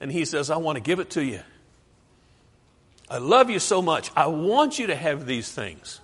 And 0.00 0.10
he 0.10 0.24
says, 0.24 0.50
I 0.50 0.56
want 0.56 0.76
to 0.76 0.82
give 0.82 0.98
it 1.00 1.10
to 1.10 1.24
you. 1.24 1.40
I 3.08 3.18
love 3.18 3.50
you 3.50 3.58
so 3.58 3.80
much. 3.82 4.10
I 4.16 4.26
want 4.26 4.78
you 4.78 4.88
to 4.88 4.96
have 4.96 5.26
these 5.26 5.50
things. 5.50 6.00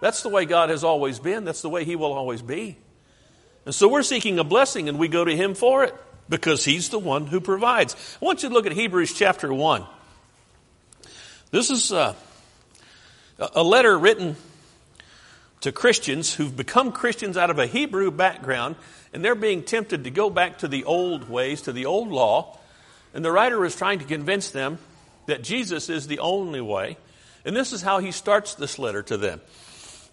That's 0.00 0.22
the 0.22 0.28
way 0.28 0.44
God 0.44 0.70
has 0.70 0.84
always 0.84 1.18
been. 1.18 1.44
That's 1.44 1.62
the 1.62 1.68
way 1.68 1.84
He 1.84 1.96
will 1.96 2.12
always 2.12 2.40
be. 2.40 2.76
And 3.66 3.74
so 3.74 3.88
we're 3.88 4.02
seeking 4.02 4.38
a 4.38 4.44
blessing 4.44 4.88
and 4.88 4.98
we 4.98 5.08
go 5.08 5.24
to 5.24 5.36
Him 5.36 5.54
for 5.54 5.84
it 5.84 5.94
because 6.28 6.64
He's 6.64 6.88
the 6.88 6.98
one 6.98 7.26
who 7.26 7.40
provides. 7.40 7.94
I 8.22 8.24
want 8.24 8.42
you 8.42 8.48
to 8.48 8.54
look 8.54 8.66
at 8.66 8.72
Hebrews 8.72 9.12
chapter 9.12 9.52
1. 9.52 9.84
This 11.50 11.70
is 11.70 11.92
uh, 11.92 12.14
a 13.38 13.62
letter 13.62 13.98
written 13.98 14.36
to 15.60 15.72
Christians 15.72 16.34
who've 16.34 16.56
become 16.56 16.92
Christians 16.92 17.36
out 17.36 17.50
of 17.50 17.58
a 17.58 17.66
Hebrew 17.66 18.10
background 18.10 18.76
and 19.12 19.24
they're 19.24 19.34
being 19.34 19.62
tempted 19.62 20.04
to 20.04 20.10
go 20.10 20.30
back 20.30 20.58
to 20.58 20.68
the 20.68 20.84
old 20.84 21.28
ways, 21.28 21.62
to 21.62 21.72
the 21.72 21.86
old 21.86 22.08
law. 22.08 22.58
And 23.14 23.24
the 23.24 23.32
writer 23.32 23.64
is 23.64 23.74
trying 23.74 24.00
to 24.00 24.04
convince 24.04 24.50
them 24.50 24.78
that 25.26 25.42
Jesus 25.42 25.88
is 25.88 26.06
the 26.06 26.18
only 26.18 26.60
way. 26.60 26.96
And 27.44 27.56
this 27.56 27.72
is 27.72 27.82
how 27.82 27.98
he 27.98 28.12
starts 28.12 28.54
this 28.54 28.78
letter 28.78 29.02
to 29.04 29.16
them. 29.16 29.40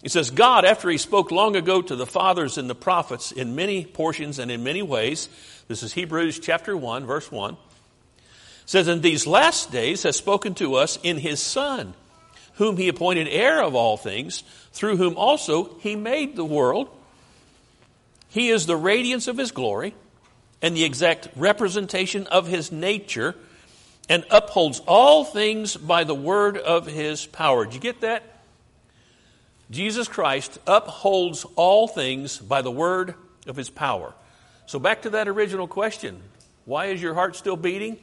He 0.02 0.08
says, 0.08 0.30
God, 0.30 0.64
after 0.64 0.88
he 0.88 0.98
spoke 0.98 1.30
long 1.30 1.56
ago 1.56 1.82
to 1.82 1.96
the 1.96 2.06
fathers 2.06 2.58
and 2.58 2.70
the 2.70 2.74
prophets 2.74 3.32
in 3.32 3.56
many 3.56 3.84
portions 3.84 4.38
and 4.38 4.50
in 4.50 4.62
many 4.62 4.82
ways, 4.82 5.28
this 5.68 5.82
is 5.82 5.92
Hebrews 5.92 6.38
chapter 6.38 6.76
1, 6.76 7.06
verse 7.06 7.30
1, 7.32 7.56
says, 8.66 8.88
In 8.88 9.00
these 9.00 9.26
last 9.26 9.72
days 9.72 10.04
has 10.04 10.16
spoken 10.16 10.54
to 10.54 10.74
us 10.74 10.98
in 11.02 11.18
his 11.18 11.42
Son, 11.42 11.94
whom 12.56 12.76
he 12.76 12.88
appointed 12.88 13.28
heir 13.28 13.62
of 13.62 13.74
all 13.74 13.96
things, 13.96 14.42
through 14.72 14.96
whom 14.96 15.16
also 15.16 15.74
he 15.80 15.96
made 15.96 16.36
the 16.36 16.44
world. 16.44 16.88
He 18.28 18.48
is 18.48 18.66
the 18.66 18.76
radiance 18.76 19.28
of 19.28 19.38
his 19.38 19.52
glory 19.52 19.94
and 20.60 20.76
the 20.76 20.84
exact 20.84 21.28
representation 21.36 22.26
of 22.26 22.46
his 22.46 22.72
nature 22.72 23.34
and 24.08 24.24
upholds 24.30 24.80
all 24.86 25.24
things 25.24 25.76
by 25.76 26.04
the 26.04 26.14
word 26.14 26.56
of 26.56 26.86
his 26.86 27.26
power. 27.26 27.64
Did 27.64 27.74
you 27.74 27.80
get 27.80 28.00
that? 28.02 28.22
Jesus 29.70 30.06
Christ 30.06 30.58
upholds 30.66 31.44
all 31.56 31.88
things 31.88 32.38
by 32.38 32.62
the 32.62 32.70
word 32.70 33.14
of 33.46 33.56
his 33.56 33.68
power. 33.68 34.14
So, 34.66 34.78
back 34.78 35.02
to 35.02 35.10
that 35.10 35.28
original 35.28 35.66
question 35.66 36.22
why 36.64 36.86
is 36.86 37.02
your 37.02 37.14
heart 37.14 37.36
still 37.36 37.56
beating? 37.56 37.98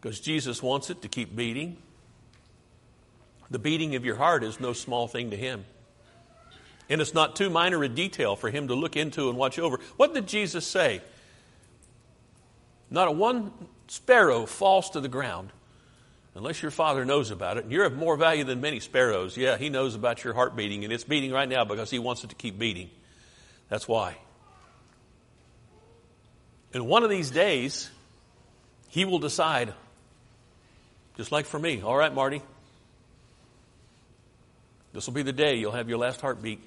Because 0.00 0.20
Jesus 0.20 0.62
wants 0.62 0.90
it 0.90 1.02
to 1.02 1.08
keep 1.08 1.34
beating. 1.34 1.78
The 3.50 3.58
beating 3.58 3.94
of 3.94 4.04
your 4.04 4.16
heart 4.16 4.42
is 4.42 4.60
no 4.60 4.72
small 4.72 5.08
thing 5.08 5.30
to 5.30 5.36
him. 5.36 5.64
And 6.88 7.00
it's 7.00 7.14
not 7.14 7.36
too 7.36 7.50
minor 7.50 7.82
a 7.82 7.88
detail 7.88 8.36
for 8.36 8.50
him 8.50 8.68
to 8.68 8.74
look 8.74 8.96
into 8.96 9.28
and 9.28 9.38
watch 9.38 9.58
over. 9.58 9.80
What 9.96 10.14
did 10.14 10.26
Jesus 10.26 10.66
say? 10.66 11.00
Not 12.90 13.08
a 13.08 13.12
one 13.12 13.52
sparrow 13.88 14.46
falls 14.46 14.90
to 14.90 15.00
the 15.00 15.08
ground 15.08 15.50
unless 16.36 16.62
your 16.62 16.70
father 16.70 17.04
knows 17.04 17.30
about 17.30 17.56
it. 17.56 17.64
And 17.64 17.72
you're 17.72 17.86
of 17.86 17.96
more 17.96 18.16
value 18.16 18.44
than 18.44 18.60
many 18.60 18.78
sparrows. 18.78 19.36
Yeah, 19.36 19.56
he 19.56 19.68
knows 19.68 19.94
about 19.94 20.22
your 20.22 20.34
heart 20.34 20.54
beating, 20.54 20.84
and 20.84 20.92
it's 20.92 21.04
beating 21.04 21.32
right 21.32 21.48
now 21.48 21.64
because 21.64 21.90
he 21.90 21.98
wants 21.98 22.22
it 22.22 22.30
to 22.30 22.36
keep 22.36 22.58
beating. 22.58 22.90
That's 23.68 23.88
why. 23.88 24.16
And 26.72 26.86
one 26.86 27.02
of 27.02 27.10
these 27.10 27.30
days, 27.30 27.90
he 28.88 29.04
will 29.04 29.18
decide, 29.18 29.72
just 31.16 31.32
like 31.32 31.46
for 31.46 31.58
me, 31.58 31.80
all 31.80 31.96
right, 31.96 32.12
Marty, 32.12 32.42
this 34.96 35.06
will 35.06 35.12
be 35.12 35.22
the 35.22 35.32
day 35.32 35.56
you'll 35.56 35.72
have 35.72 35.90
your 35.90 35.98
last 35.98 36.22
heartbeat. 36.22 36.58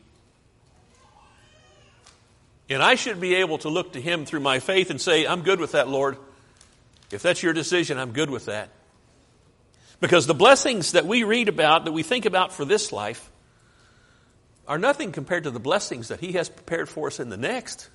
And 2.69 2.83
I 2.83 2.93
should 2.93 3.19
be 3.19 3.33
able 3.35 3.57
to 3.59 3.69
look 3.69 3.93
to 3.93 4.01
him 4.01 4.25
through 4.25 4.41
my 4.41 4.59
faith 4.59 4.91
and 4.91 5.01
say, 5.01 5.25
I'm 5.25 5.41
good 5.41 5.59
with 5.59 5.71
that, 5.71 5.87
Lord. 5.87 6.15
If 7.11 7.23
that's 7.23 7.41
your 7.41 7.53
decision, 7.53 7.97
I'm 7.97 8.11
good 8.11 8.29
with 8.29 8.45
that. 8.45 8.69
Because 9.99 10.27
the 10.27 10.35
blessings 10.35 10.91
that 10.91 11.07
we 11.07 11.23
read 11.23 11.49
about, 11.49 11.85
that 11.85 11.91
we 11.91 12.03
think 12.03 12.27
about 12.27 12.53
for 12.53 12.65
this 12.65 12.91
life, 12.91 13.31
are 14.67 14.77
nothing 14.77 15.11
compared 15.11 15.45
to 15.45 15.51
the 15.51 15.59
blessings 15.59 16.09
that 16.09 16.19
He 16.19 16.33
has 16.33 16.49
prepared 16.49 16.87
for 16.87 17.07
us 17.07 17.19
in 17.19 17.29
the 17.29 17.37
next. 17.37 17.89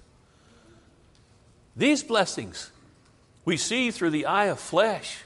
These 1.76 2.02
blessings 2.02 2.72
we 3.44 3.56
see 3.56 3.92
through 3.92 4.10
the 4.10 4.26
eye 4.26 4.46
of 4.46 4.58
flesh, 4.58 5.18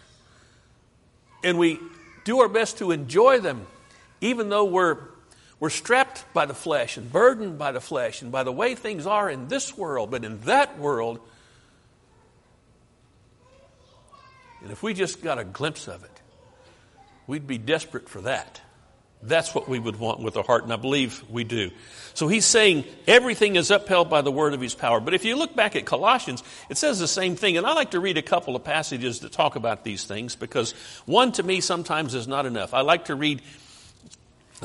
and 1.43 1.59
we 1.59 1.81
do 2.25 2.41
our 2.41 2.49
best 2.49 2.77
to 2.77 2.91
enjoy 2.91 3.41
them, 3.41 3.67
even 4.21 4.49
though 4.49 4.65
we're, 4.65 4.99
we're 5.61 5.71
strapped 5.71 6.25
by 6.33 6.47
the 6.47 6.55
flesh 6.55 6.97
and 6.97 7.11
burdened 7.11 7.59
by 7.59 7.73
the 7.73 7.81
flesh 7.81 8.23
and 8.23 8.33
by 8.33 8.43
the 8.43 8.53
way 8.53 8.75
things 8.75 9.07
are 9.07 9.29
in 9.31 9.49
this 9.49 9.77
world, 9.77 10.11
but 10.11 10.25
in 10.25 10.41
that 10.43 10.79
world, 10.79 11.21
And 14.63 14.71
if 14.71 14.83
we 14.83 14.95
just 14.95 15.23
got 15.23 15.39
a 15.39 15.45
glimpse 15.45 15.89
of 15.89 16.05
it, 16.05 16.21
we'd 17.27 17.47
be 17.47 17.59
desperate 17.59 18.09
for 18.09 18.23
that. 18.23 18.61
That's 19.21 19.53
what 19.53 19.69
we 19.69 19.81
would 19.81 19.99
want 19.99 20.21
with 20.21 20.37
our 20.37 20.45
heart, 20.45 20.63
and 20.63 20.73
I 20.73 20.77
believe 20.77 21.25
we 21.29 21.43
do. 21.43 21.71
So 22.15 22.29
he's 22.29 22.45
saying 22.45 22.85
everything 23.09 23.57
is 23.57 23.71
upheld 23.71 24.09
by 24.09 24.21
the 24.21 24.31
word 24.31 24.55
of 24.55 24.61
his 24.61 24.75
power. 24.75 25.01
But 25.01 25.13
if 25.13 25.25
you 25.25 25.37
look 25.37 25.57
back 25.57 25.75
at 25.75 25.87
Colossians, 25.87 26.45
it 26.69 26.77
says 26.77 27.01
the 27.01 27.09
same 27.09 27.35
thing. 27.35 27.57
And 27.57 27.67
I 27.67 27.73
like 27.73 27.93
to 27.93 28.01
read 28.01 28.17
a 28.17 28.23
couple 28.23 28.55
of 28.55 28.63
passages 28.63 29.21
that 29.21 29.33
talk 29.33 29.57
about 29.57 29.83
these 29.83 30.05
things 30.05 30.37
because 30.37 30.73
one 31.05 31.33
to 31.33 31.43
me 31.43 31.61
sometimes 31.61 32.15
is 32.15 32.29
not 32.29 32.47
enough. 32.47 32.75
I 32.75 32.83
like 32.83 33.07
to 33.07 33.17
read 33.17 33.43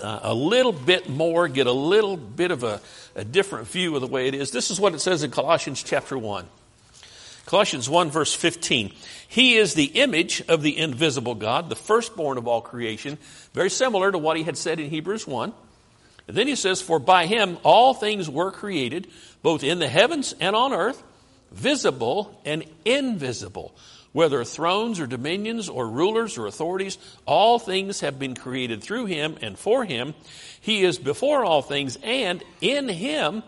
uh, 0.01 0.19
a 0.23 0.33
little 0.33 0.71
bit 0.71 1.09
more, 1.09 1.47
get 1.47 1.67
a 1.67 1.71
little 1.71 2.17
bit 2.17 2.51
of 2.51 2.63
a, 2.63 2.81
a 3.15 3.23
different 3.23 3.67
view 3.67 3.95
of 3.95 4.01
the 4.01 4.07
way 4.07 4.27
it 4.27 4.33
is. 4.33 4.51
This 4.51 4.71
is 4.71 4.79
what 4.79 4.93
it 4.93 4.99
says 4.99 5.23
in 5.23 5.31
Colossians 5.31 5.83
chapter 5.83 6.17
1. 6.17 6.45
Colossians 7.45 7.89
1 7.89 8.09
verse 8.09 8.33
15. 8.33 8.93
He 9.27 9.55
is 9.55 9.73
the 9.73 9.85
image 9.85 10.41
of 10.47 10.61
the 10.61 10.77
invisible 10.77 11.35
God, 11.35 11.69
the 11.69 11.75
firstborn 11.75 12.37
of 12.37 12.47
all 12.47 12.61
creation. 12.61 13.17
Very 13.53 13.69
similar 13.69 14.11
to 14.11 14.17
what 14.17 14.37
he 14.37 14.43
had 14.43 14.57
said 14.57 14.79
in 14.79 14.89
Hebrews 14.89 15.27
1. 15.27 15.53
And 16.27 16.37
then 16.37 16.47
he 16.47 16.55
says, 16.55 16.81
For 16.81 16.99
by 16.99 17.25
him 17.25 17.57
all 17.63 17.93
things 17.93 18.29
were 18.29 18.51
created, 18.51 19.07
both 19.41 19.63
in 19.63 19.79
the 19.79 19.89
heavens 19.89 20.33
and 20.39 20.55
on 20.55 20.71
earth, 20.71 21.03
visible 21.51 22.39
and 22.45 22.63
invisible. 22.85 23.75
Whether 24.13 24.43
thrones 24.43 24.99
or 24.99 25.07
dominions 25.07 25.67
or 25.67 25.89
rulers 25.89 26.37
or 26.37 26.45
authorities, 26.45 26.97
all 27.25 27.59
things 27.59 27.99
have 28.01 28.19
been 28.19 28.35
created 28.35 28.83
through 28.83 29.05
him 29.05 29.37
and 29.41 29.57
for 29.57 29.83
him. 29.83 30.13
He 30.61 30.83
is 30.83 30.97
before 30.97 31.43
all 31.43 31.61
things, 31.61 31.97
and 32.03 32.43
in 32.61 32.87
him 32.87 33.43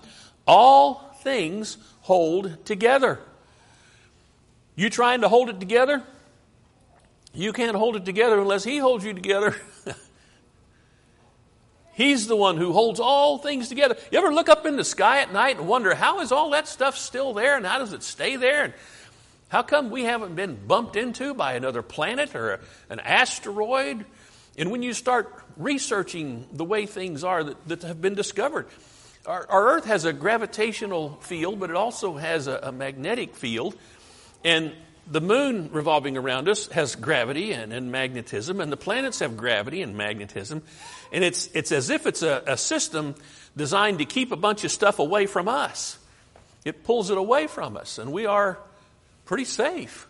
all 0.45 1.15
things 1.21 1.77
hold 2.01 2.65
together. 2.65 3.19
You 4.75 4.89
trying 4.89 5.21
to 5.21 5.29
hold 5.29 5.49
it 5.49 5.59
together? 5.59 6.03
You 7.35 7.51
can't 7.53 7.75
hold 7.75 7.95
it 7.95 8.05
together 8.05 8.39
unless 8.39 8.63
He 8.63 8.77
holds 8.77 9.03
you 9.03 9.13
together. 9.13 9.55
He's 11.93 12.27
the 12.27 12.35
one 12.35 12.57
who 12.57 12.73
holds 12.73 12.99
all 12.99 13.37
things 13.37 13.69
together. 13.69 13.95
You 14.11 14.17
ever 14.17 14.33
look 14.33 14.49
up 14.49 14.65
in 14.65 14.75
the 14.75 14.83
sky 14.83 15.21
at 15.21 15.31
night 15.31 15.57
and 15.57 15.67
wonder, 15.67 15.95
how 15.95 16.19
is 16.19 16.33
all 16.33 16.49
that 16.49 16.67
stuff 16.67 16.97
still 16.97 17.33
there 17.33 17.55
and 17.55 17.65
how 17.65 17.79
does 17.79 17.93
it 17.93 18.03
stay 18.03 18.35
there? 18.35 18.65
And 18.65 18.73
how 19.49 19.61
come 19.61 19.89
we 19.89 20.03
haven't 20.03 20.35
been 20.35 20.55
bumped 20.55 20.95
into 20.95 21.33
by 21.33 21.53
another 21.53 21.81
planet 21.81 22.35
or 22.35 22.59
an 22.89 22.99
asteroid? 22.99 24.05
And 24.57 24.71
when 24.71 24.83
you 24.83 24.93
start 24.93 25.33
researching 25.57 26.47
the 26.51 26.65
way 26.65 26.85
things 26.85 27.23
are 27.23 27.43
that, 27.43 27.67
that 27.67 27.81
have 27.83 28.01
been 28.01 28.15
discovered, 28.15 28.67
our, 29.25 29.45
our, 29.49 29.67
Earth 29.75 29.85
has 29.85 30.05
a 30.05 30.13
gravitational 30.13 31.17
field, 31.21 31.59
but 31.59 31.69
it 31.69 31.75
also 31.75 32.15
has 32.15 32.47
a, 32.47 32.59
a 32.63 32.71
magnetic 32.71 33.35
field. 33.35 33.75
And 34.43 34.73
the 35.07 35.21
moon 35.21 35.69
revolving 35.71 36.17
around 36.17 36.49
us 36.49 36.67
has 36.67 36.95
gravity 36.95 37.51
and, 37.51 37.73
and, 37.73 37.91
magnetism, 37.91 38.59
and 38.59 38.71
the 38.71 38.77
planets 38.77 39.19
have 39.19 39.37
gravity 39.37 39.81
and 39.81 39.95
magnetism. 39.95 40.63
And 41.11 41.23
it's, 41.23 41.47
it's 41.53 41.71
as 41.71 41.89
if 41.89 42.07
it's 42.07 42.23
a, 42.23 42.43
a 42.47 42.57
system 42.57 43.15
designed 43.55 43.99
to 43.99 44.05
keep 44.05 44.31
a 44.31 44.35
bunch 44.35 44.63
of 44.63 44.71
stuff 44.71 44.99
away 44.99 45.27
from 45.27 45.47
us. 45.47 45.97
It 46.63 46.83
pulls 46.83 47.11
it 47.11 47.17
away 47.17 47.47
from 47.47 47.77
us, 47.77 47.99
and 47.99 48.11
we 48.11 48.25
are 48.25 48.57
pretty 49.25 49.45
safe 49.45 50.07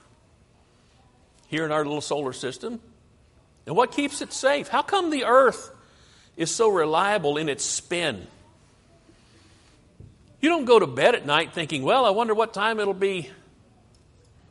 here 1.48 1.66
in 1.66 1.72
our 1.72 1.84
little 1.84 2.02
solar 2.02 2.34
system. 2.34 2.80
And 3.66 3.76
what 3.76 3.92
keeps 3.92 4.22
it 4.22 4.32
safe? 4.32 4.68
How 4.68 4.82
come 4.82 5.10
the 5.10 5.26
Earth 5.26 5.72
is 6.38 6.54
so 6.54 6.70
reliable 6.70 7.38
in 7.38 7.50
its 7.50 7.64
spin? 7.64 8.28
You 10.42 10.50
don't 10.50 10.66
go 10.66 10.78
to 10.78 10.86
bed 10.86 11.16
at 11.16 11.26
night 11.26 11.54
thinking, 11.54 11.82
well, 11.82 12.06
I 12.06 12.12
wonder 12.12 12.36
what 12.36 12.54
time 12.54 12.80
it'll 12.80 12.94
be 12.94 13.30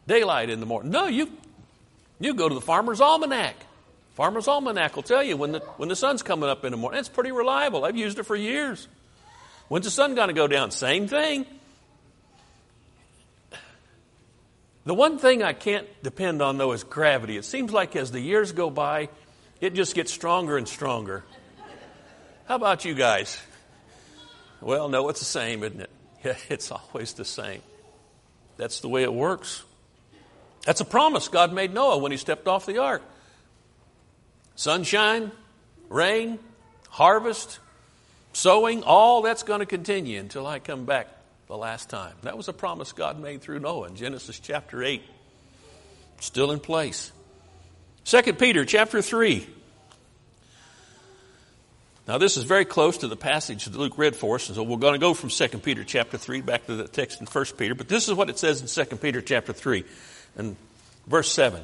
daylight 0.08 0.50
in 0.50 0.60
the 0.60 0.66
morning. 0.66 0.90
No, 0.90 1.06
you, 1.06 1.30
you 2.18 2.34
go 2.34 2.48
to 2.48 2.54
the 2.54 2.60
Farmer's 2.60 3.00
Almanac. 3.00 3.54
Farmer's 4.14 4.48
Almanac 4.48 4.96
will 4.96 5.02
tell 5.02 5.22
you 5.22 5.36
when 5.36 5.52
the, 5.52 5.60
when 5.76 5.88
the 5.88 5.96
sun's 5.96 6.22
coming 6.22 6.48
up 6.48 6.64
in 6.64 6.70
the 6.70 6.76
morning. 6.76 7.00
It's 7.00 7.08
pretty 7.08 7.32
reliable. 7.32 7.84
I've 7.84 7.96
used 7.96 8.18
it 8.18 8.24
for 8.24 8.36
years. 8.36 8.88
When's 9.68 9.84
the 9.84 9.90
sun 9.90 10.14
going 10.14 10.28
to 10.28 10.34
go 10.34 10.46
down? 10.46 10.70
Same 10.70 11.08
thing. 11.08 11.46
The 14.84 14.94
one 14.94 15.18
thing 15.18 15.42
I 15.42 15.54
can't 15.54 15.86
depend 16.02 16.42
on, 16.42 16.58
though, 16.58 16.72
is 16.72 16.84
gravity. 16.84 17.36
It 17.36 17.44
seems 17.44 17.72
like 17.72 17.96
as 17.96 18.10
the 18.10 18.20
years 18.20 18.52
go 18.52 18.68
by, 18.68 19.08
it 19.60 19.74
just 19.74 19.94
gets 19.94 20.12
stronger 20.12 20.58
and 20.58 20.68
stronger. 20.68 21.24
How 22.46 22.56
about 22.56 22.84
you 22.84 22.94
guys? 22.94 23.40
Well, 24.60 24.90
no, 24.90 25.08
it's 25.08 25.20
the 25.20 25.26
same, 25.26 25.62
isn't 25.62 25.80
it? 25.80 25.90
Yeah, 26.24 26.36
it's 26.48 26.70
always 26.70 27.12
the 27.12 27.24
same. 27.26 27.60
That's 28.56 28.80
the 28.80 28.88
way 28.88 29.02
it 29.02 29.12
works. 29.12 29.62
That's 30.64 30.80
a 30.80 30.86
promise 30.86 31.28
God 31.28 31.52
made 31.52 31.74
Noah 31.74 31.98
when 31.98 32.12
he 32.12 32.16
stepped 32.16 32.48
off 32.48 32.64
the 32.64 32.78
ark. 32.78 33.02
Sunshine, 34.56 35.32
rain, 35.90 36.38
harvest, 36.88 37.58
sowing, 38.32 38.84
all 38.84 39.20
that's 39.20 39.42
going 39.42 39.60
to 39.60 39.66
continue 39.66 40.18
until 40.18 40.46
I 40.46 40.60
come 40.60 40.86
back 40.86 41.08
the 41.48 41.56
last 41.56 41.90
time. 41.90 42.14
That 42.22 42.36
was 42.36 42.48
a 42.48 42.52
promise 42.52 42.92
God 42.92 43.20
made 43.20 43.42
through 43.42 43.60
Noah 43.60 43.88
in 43.88 43.96
Genesis 43.96 44.38
chapter 44.38 44.82
8. 44.82 45.02
Still 46.20 46.52
in 46.52 46.60
place. 46.60 47.12
2 48.04 48.34
Peter 48.34 48.64
chapter 48.64 49.02
3. 49.02 49.46
Now, 52.06 52.18
this 52.18 52.36
is 52.36 52.44
very 52.44 52.66
close 52.66 52.98
to 52.98 53.08
the 53.08 53.16
passage 53.16 53.64
that 53.64 53.78
Luke 53.78 53.96
read 53.96 54.14
for 54.14 54.34
us, 54.34 54.48
and 54.48 54.56
so 54.56 54.62
we're 54.62 54.76
going 54.76 54.92
to 54.92 54.98
go 54.98 55.14
from 55.14 55.30
2 55.30 55.48
Peter 55.58 55.84
chapter 55.84 56.18
3 56.18 56.42
back 56.42 56.66
to 56.66 56.76
the 56.76 56.86
text 56.86 57.20
in 57.20 57.26
1 57.26 57.44
Peter. 57.56 57.74
But 57.74 57.88
this 57.88 58.08
is 58.08 58.14
what 58.14 58.28
it 58.28 58.38
says 58.38 58.60
in 58.60 58.86
2 58.86 58.96
Peter 58.96 59.22
chapter 59.22 59.54
3 59.54 59.84
and 60.36 60.56
verse 61.06 61.32
7. 61.32 61.62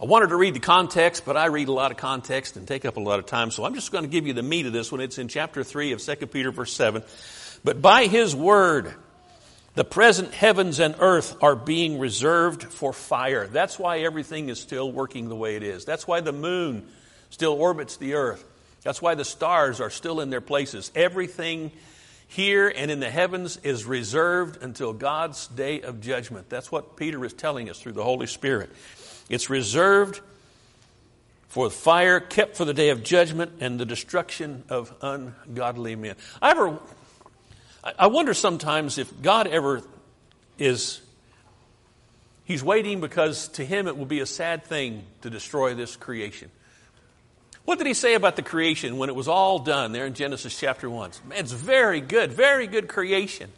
I 0.00 0.04
wanted 0.04 0.28
to 0.28 0.36
read 0.36 0.54
the 0.54 0.60
context, 0.60 1.24
but 1.26 1.36
I 1.36 1.46
read 1.46 1.66
a 1.66 1.72
lot 1.72 1.90
of 1.90 1.96
context 1.96 2.56
and 2.56 2.66
take 2.66 2.84
up 2.84 2.96
a 2.96 3.00
lot 3.00 3.18
of 3.18 3.26
time, 3.26 3.50
so 3.50 3.64
I'm 3.64 3.74
just 3.74 3.90
going 3.90 4.04
to 4.04 4.10
give 4.10 4.28
you 4.28 4.32
the 4.32 4.44
meat 4.44 4.64
of 4.64 4.72
this 4.72 4.92
when 4.92 5.00
it's 5.00 5.18
in 5.18 5.26
chapter 5.26 5.64
3 5.64 5.92
of 5.92 6.00
2 6.00 6.26
Peter, 6.28 6.52
verse 6.52 6.72
7. 6.72 7.02
But 7.62 7.82
by 7.82 8.06
his 8.06 8.34
word, 8.34 8.94
the 9.74 9.84
present 9.84 10.32
heavens 10.32 10.80
and 10.80 10.94
earth 10.98 11.36
are 11.42 11.56
being 11.56 11.98
reserved 11.98 12.64
for 12.64 12.92
fire. 12.92 13.46
That's 13.46 13.78
why 13.78 14.00
everything 14.00 14.48
is 14.48 14.58
still 14.58 14.90
working 14.90 15.28
the 15.28 15.36
way 15.36 15.56
it 15.56 15.62
is. 15.62 15.84
That's 15.84 16.06
why 16.06 16.20
the 16.20 16.32
moon 16.32 16.88
still 17.30 17.52
orbits 17.52 17.96
the 17.96 18.14
earth. 18.14 18.44
That's 18.82 19.02
why 19.02 19.14
the 19.14 19.24
stars 19.24 19.80
are 19.80 19.90
still 19.90 20.20
in 20.20 20.30
their 20.30 20.40
places. 20.40 20.90
Everything 20.94 21.70
here 22.28 22.72
and 22.74 22.90
in 22.90 23.00
the 23.00 23.10
heavens 23.10 23.58
is 23.58 23.84
reserved 23.84 24.62
until 24.62 24.92
God's 24.92 25.48
day 25.48 25.82
of 25.82 26.00
judgment. 26.00 26.48
That's 26.48 26.72
what 26.72 26.96
Peter 26.96 27.24
is 27.24 27.32
telling 27.32 27.68
us 27.68 27.78
through 27.78 27.92
the 27.92 28.04
Holy 28.04 28.26
Spirit. 28.26 28.70
It's 29.28 29.50
reserved 29.50 30.20
for 31.48 31.68
fire, 31.68 32.20
kept 32.20 32.56
for 32.56 32.64
the 32.64 32.72
day 32.72 32.90
of 32.90 33.02
judgment 33.02 33.52
and 33.60 33.78
the 33.78 33.84
destruction 33.84 34.62
of 34.68 34.94
ungodly 35.02 35.96
men. 35.96 36.14
I 36.40 36.52
ever, 36.52 36.78
I 37.82 38.08
wonder 38.08 38.34
sometimes 38.34 38.98
if 38.98 39.22
God 39.22 39.46
ever 39.46 39.82
is, 40.58 41.00
He's 42.44 42.62
waiting 42.62 43.00
because 43.00 43.48
to 43.48 43.64
Him 43.64 43.86
it 43.86 43.96
will 43.96 44.06
be 44.06 44.20
a 44.20 44.26
sad 44.26 44.64
thing 44.64 45.04
to 45.22 45.30
destroy 45.30 45.74
this 45.74 45.96
creation. 45.96 46.50
What 47.64 47.78
did 47.78 47.86
he 47.86 47.94
say 47.94 48.14
about 48.14 48.36
the 48.36 48.42
creation 48.42 48.96
when 48.96 49.08
it 49.08 49.14
was 49.14 49.28
all 49.28 49.58
done 49.58 49.92
there 49.92 50.06
in 50.06 50.14
Genesis 50.14 50.58
chapter 50.58 50.90
1? 50.90 51.10
Man, 51.28 51.38
it's 51.38 51.52
very 51.52 52.00
good, 52.00 52.32
very 52.32 52.66
good 52.66 52.88
creation. 52.88 53.50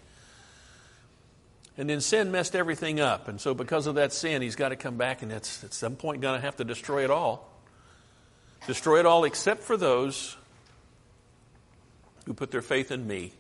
And 1.79 1.89
then 1.89 2.01
sin 2.01 2.31
messed 2.31 2.55
everything 2.55 3.01
up. 3.01 3.29
And 3.29 3.41
so, 3.41 3.55
because 3.55 3.87
of 3.87 3.95
that 3.95 4.13
sin, 4.13 4.43
he's 4.43 4.57
got 4.57 4.69
to 4.69 4.77
come 4.77 4.97
back 4.97 5.23
and 5.23 5.33
it's 5.33 5.65
at 5.65 5.73
some 5.73 5.97
point 5.97 6.21
going 6.21 6.39
to 6.39 6.45
have 6.45 6.57
to 6.57 6.65
destroy 6.65 7.05
it 7.05 7.11
all. 7.11 7.49
Destroy 8.67 9.01
it 9.01 9.07
all 9.07 9.25
except 9.25 9.63
for 9.63 9.77
those 9.77 10.37
who 12.27 12.35
put 12.35 12.51
their 12.51 12.63
faith 12.63 12.91
in 12.91 13.07
me. 13.07 13.33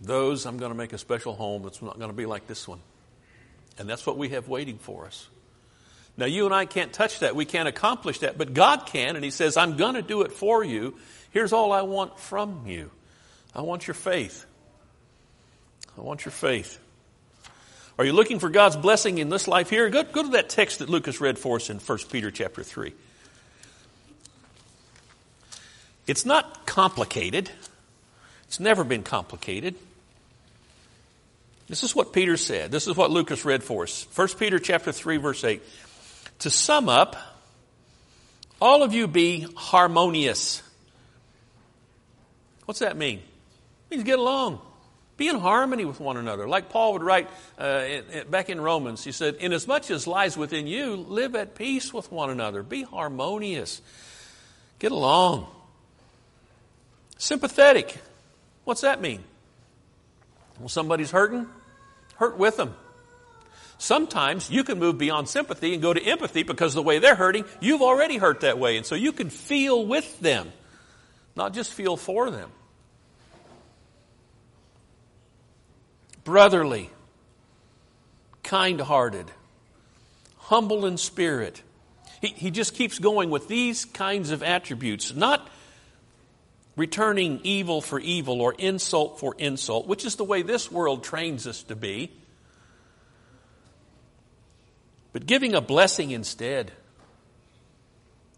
Those 0.00 0.46
I'm 0.46 0.58
going 0.58 0.70
to 0.70 0.78
make 0.78 0.92
a 0.92 0.98
special 0.98 1.34
home 1.34 1.62
that's 1.62 1.82
not 1.82 1.98
going 1.98 2.10
to 2.10 2.16
be 2.16 2.26
like 2.26 2.46
this 2.46 2.68
one. 2.68 2.80
And 3.78 3.88
that's 3.88 4.06
what 4.06 4.16
we 4.16 4.30
have 4.30 4.48
waiting 4.48 4.78
for 4.78 5.06
us. 5.06 5.28
Now, 6.16 6.26
you 6.26 6.46
and 6.46 6.54
I 6.54 6.64
can't 6.64 6.92
touch 6.92 7.20
that. 7.20 7.36
We 7.36 7.44
can't 7.44 7.68
accomplish 7.68 8.20
that, 8.20 8.36
but 8.36 8.52
God 8.52 8.86
can, 8.86 9.14
and 9.14 9.24
He 9.24 9.30
says, 9.30 9.56
I'm 9.56 9.76
going 9.76 9.94
to 9.94 10.02
do 10.02 10.22
it 10.22 10.32
for 10.32 10.64
you. 10.64 10.96
Here's 11.30 11.52
all 11.52 11.72
I 11.72 11.82
want 11.82 12.18
from 12.18 12.66
you 12.66 12.90
I 13.54 13.62
want 13.62 13.86
your 13.86 13.94
faith. 13.94 14.44
I 15.96 16.00
want 16.00 16.24
your 16.24 16.32
faith. 16.32 16.78
Are 17.98 18.04
you 18.04 18.12
looking 18.12 18.38
for 18.38 18.48
God's 18.48 18.76
blessing 18.76 19.18
in 19.18 19.28
this 19.28 19.48
life 19.48 19.70
here? 19.70 19.90
Go, 19.90 20.04
go 20.04 20.22
to 20.22 20.28
that 20.30 20.48
text 20.48 20.78
that 20.78 20.88
Lucas 20.88 21.20
read 21.20 21.38
for 21.38 21.56
us 21.56 21.68
in 21.68 21.78
1 21.78 21.98
Peter 22.10 22.30
chapter 22.30 22.62
3. 22.62 22.92
It's 26.06 26.24
not 26.24 26.64
complicated. 26.64 27.50
It's 28.44 28.60
never 28.60 28.84
been 28.84 29.02
complicated. 29.02 29.74
This 31.68 31.82
is 31.82 31.94
what 31.94 32.12
Peter 32.12 32.36
said. 32.36 32.70
This 32.70 32.86
is 32.86 32.96
what 32.96 33.10
Lucas 33.10 33.44
read 33.44 33.62
for 33.62 33.82
us. 33.82 34.06
1 34.14 34.28
Peter 34.38 34.58
chapter 34.58 34.90
3 34.90 35.18
verse 35.18 35.44
8. 35.44 35.62
To 36.40 36.50
sum 36.50 36.88
up, 36.88 37.16
all 38.60 38.82
of 38.82 38.94
you 38.94 39.06
be 39.06 39.46
harmonious. 39.56 40.62
What's 42.64 42.80
that 42.80 42.96
mean? 42.96 43.18
It 43.18 43.96
means 43.96 44.04
get 44.04 44.18
along. 44.18 44.60
Be 45.16 45.28
in 45.28 45.38
harmony 45.38 45.84
with 45.84 46.00
one 46.00 46.16
another. 46.16 46.46
Like 46.46 46.70
Paul 46.70 46.92
would 46.92 47.02
write 47.02 47.28
uh, 47.58 47.84
back 48.30 48.50
in 48.50 48.60
Romans, 48.60 49.02
he 49.02 49.10
said, 49.10 49.34
Inasmuch 49.40 49.90
as 49.90 50.06
lies 50.06 50.36
within 50.36 50.66
you, 50.68 50.94
live 50.94 51.34
at 51.34 51.56
peace 51.56 51.92
with 51.92 52.10
one 52.12 52.30
another. 52.30 52.62
Be 52.62 52.82
harmonious. 52.82 53.82
Get 54.78 54.92
along. 54.92 55.48
Sympathetic. 57.18 57.98
What's 58.64 58.82
that 58.82 59.00
mean? 59.00 59.24
Well, 60.60 60.68
somebody's 60.68 61.10
hurting, 61.10 61.46
hurt 62.18 62.36
with 62.36 62.56
them. 62.56 62.74
Sometimes 63.78 64.50
you 64.50 64.64
can 64.64 64.78
move 64.80 64.98
beyond 64.98 65.28
sympathy 65.28 65.72
and 65.72 65.80
go 65.80 65.94
to 65.94 66.02
empathy 66.02 66.42
because 66.42 66.74
the 66.74 66.82
way 66.82 66.98
they're 66.98 67.14
hurting, 67.14 67.44
you've 67.60 67.80
already 67.82 68.16
hurt 68.16 68.40
that 68.40 68.58
way. 68.58 68.76
And 68.76 68.84
so 68.84 68.96
you 68.96 69.12
can 69.12 69.30
feel 69.30 69.86
with 69.86 70.18
them, 70.20 70.52
not 71.36 71.54
just 71.54 71.72
feel 71.72 71.96
for 71.96 72.30
them. 72.30 72.50
Brotherly, 76.24 76.90
kind 78.42 78.80
hearted, 78.80 79.30
humble 80.38 80.84
in 80.84 80.96
spirit. 80.96 81.62
He, 82.20 82.28
he 82.28 82.50
just 82.50 82.74
keeps 82.74 82.98
going 82.98 83.30
with 83.30 83.46
these 83.46 83.84
kinds 83.84 84.32
of 84.32 84.42
attributes, 84.42 85.14
not 85.14 85.47
returning 86.78 87.40
evil 87.42 87.82
for 87.82 88.00
evil 88.00 88.40
or 88.40 88.54
insult 88.54 89.20
for 89.20 89.34
insult, 89.36 89.86
which 89.86 90.04
is 90.06 90.16
the 90.16 90.24
way 90.24 90.40
this 90.40 90.72
world 90.72 91.04
trains 91.04 91.46
us 91.46 91.62
to 91.64 91.76
be 91.76 92.10
but 95.12 95.26
giving 95.26 95.54
a 95.54 95.60
blessing 95.60 96.10
instead. 96.10 96.70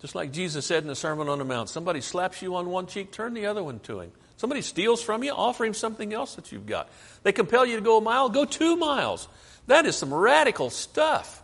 Just 0.00 0.14
like 0.14 0.32
Jesus 0.32 0.64
said 0.64 0.82
in 0.82 0.88
the 0.88 0.94
Sermon 0.94 1.28
on 1.28 1.38
the 1.38 1.44
Mount 1.44 1.68
somebody 1.68 2.00
slaps 2.00 2.40
you 2.40 2.56
on 2.56 2.70
one 2.70 2.86
cheek, 2.86 3.12
turn 3.12 3.34
the 3.34 3.46
other 3.46 3.62
one 3.62 3.80
to 3.80 4.00
him. 4.00 4.12
Somebody 4.38 4.62
steals 4.62 5.02
from 5.02 5.22
you, 5.22 5.32
offer 5.32 5.66
him 5.66 5.74
something 5.74 6.14
else 6.14 6.36
that 6.36 6.52
you've 6.52 6.66
got. 6.66 6.88
They 7.22 7.32
compel 7.32 7.66
you 7.66 7.76
to 7.76 7.82
go 7.82 7.98
a 7.98 8.00
mile, 8.00 8.30
go 8.30 8.46
two 8.46 8.76
miles. 8.76 9.28
That 9.66 9.84
is 9.84 9.94
some 9.94 10.14
radical 10.14 10.70
stuff. 10.70 11.42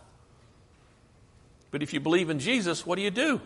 But 1.69 1.83
if 1.83 1.93
you 1.93 1.99
believe 1.99 2.31
in 2.31 2.39
Jesus, 2.39 2.83
what 2.83 2.95
do 2.95 3.03
you 3.03 3.11
do? 3.11 3.39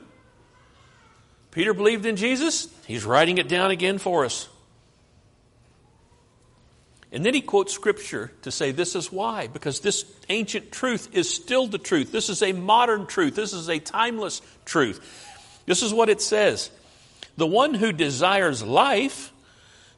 Peter 1.51 1.73
believed 1.73 2.05
in 2.05 2.15
Jesus. 2.15 2.67
He's 2.87 3.05
writing 3.05 3.37
it 3.37 3.47
down 3.47 3.71
again 3.71 3.97
for 3.97 4.25
us. 4.25 4.47
And 7.11 7.25
then 7.25 7.33
he 7.33 7.41
quotes 7.41 7.73
scripture 7.73 8.31
to 8.43 8.51
say 8.51 8.71
this 8.71 8.95
is 8.95 9.11
why, 9.11 9.47
because 9.47 9.81
this 9.81 10.05
ancient 10.29 10.71
truth 10.71 11.09
is 11.13 11.33
still 11.33 11.67
the 11.67 11.77
truth. 11.77 12.11
This 12.11 12.29
is 12.29 12.41
a 12.41 12.53
modern 12.53 13.05
truth. 13.05 13.35
This 13.35 13.51
is 13.51 13.69
a 13.69 13.79
timeless 13.79 14.41
truth. 14.63 15.61
This 15.65 15.83
is 15.83 15.93
what 15.93 16.09
it 16.09 16.21
says 16.21 16.71
The 17.35 17.47
one 17.47 17.73
who 17.73 17.91
desires 17.91 18.63
life 18.63 19.33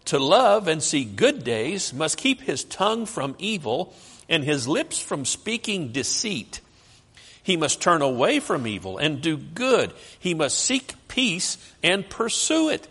to 0.06 0.18
love 0.18 0.68
and 0.68 0.82
see 0.82 1.06
good 1.06 1.44
days 1.44 1.94
must 1.94 2.18
keep 2.18 2.42
his 2.42 2.63
tongue 2.63 3.06
from 3.06 3.36
evil 3.38 3.94
and 4.28 4.44
his 4.44 4.68
lips 4.68 5.00
from 5.00 5.24
speaking 5.24 5.92
deceit. 5.92 6.62
He 7.44 7.58
must 7.58 7.82
turn 7.82 8.02
away 8.02 8.39
from 8.39 8.66
evil 8.66 8.98
and 8.98 9.22
do 9.22 9.38
good. 9.38 9.94
He 10.18 10.34
must 10.34 10.58
seek 10.58 10.94
peace 11.13 11.58
and 11.84 12.10
pursue 12.10 12.69
it. 12.69 12.88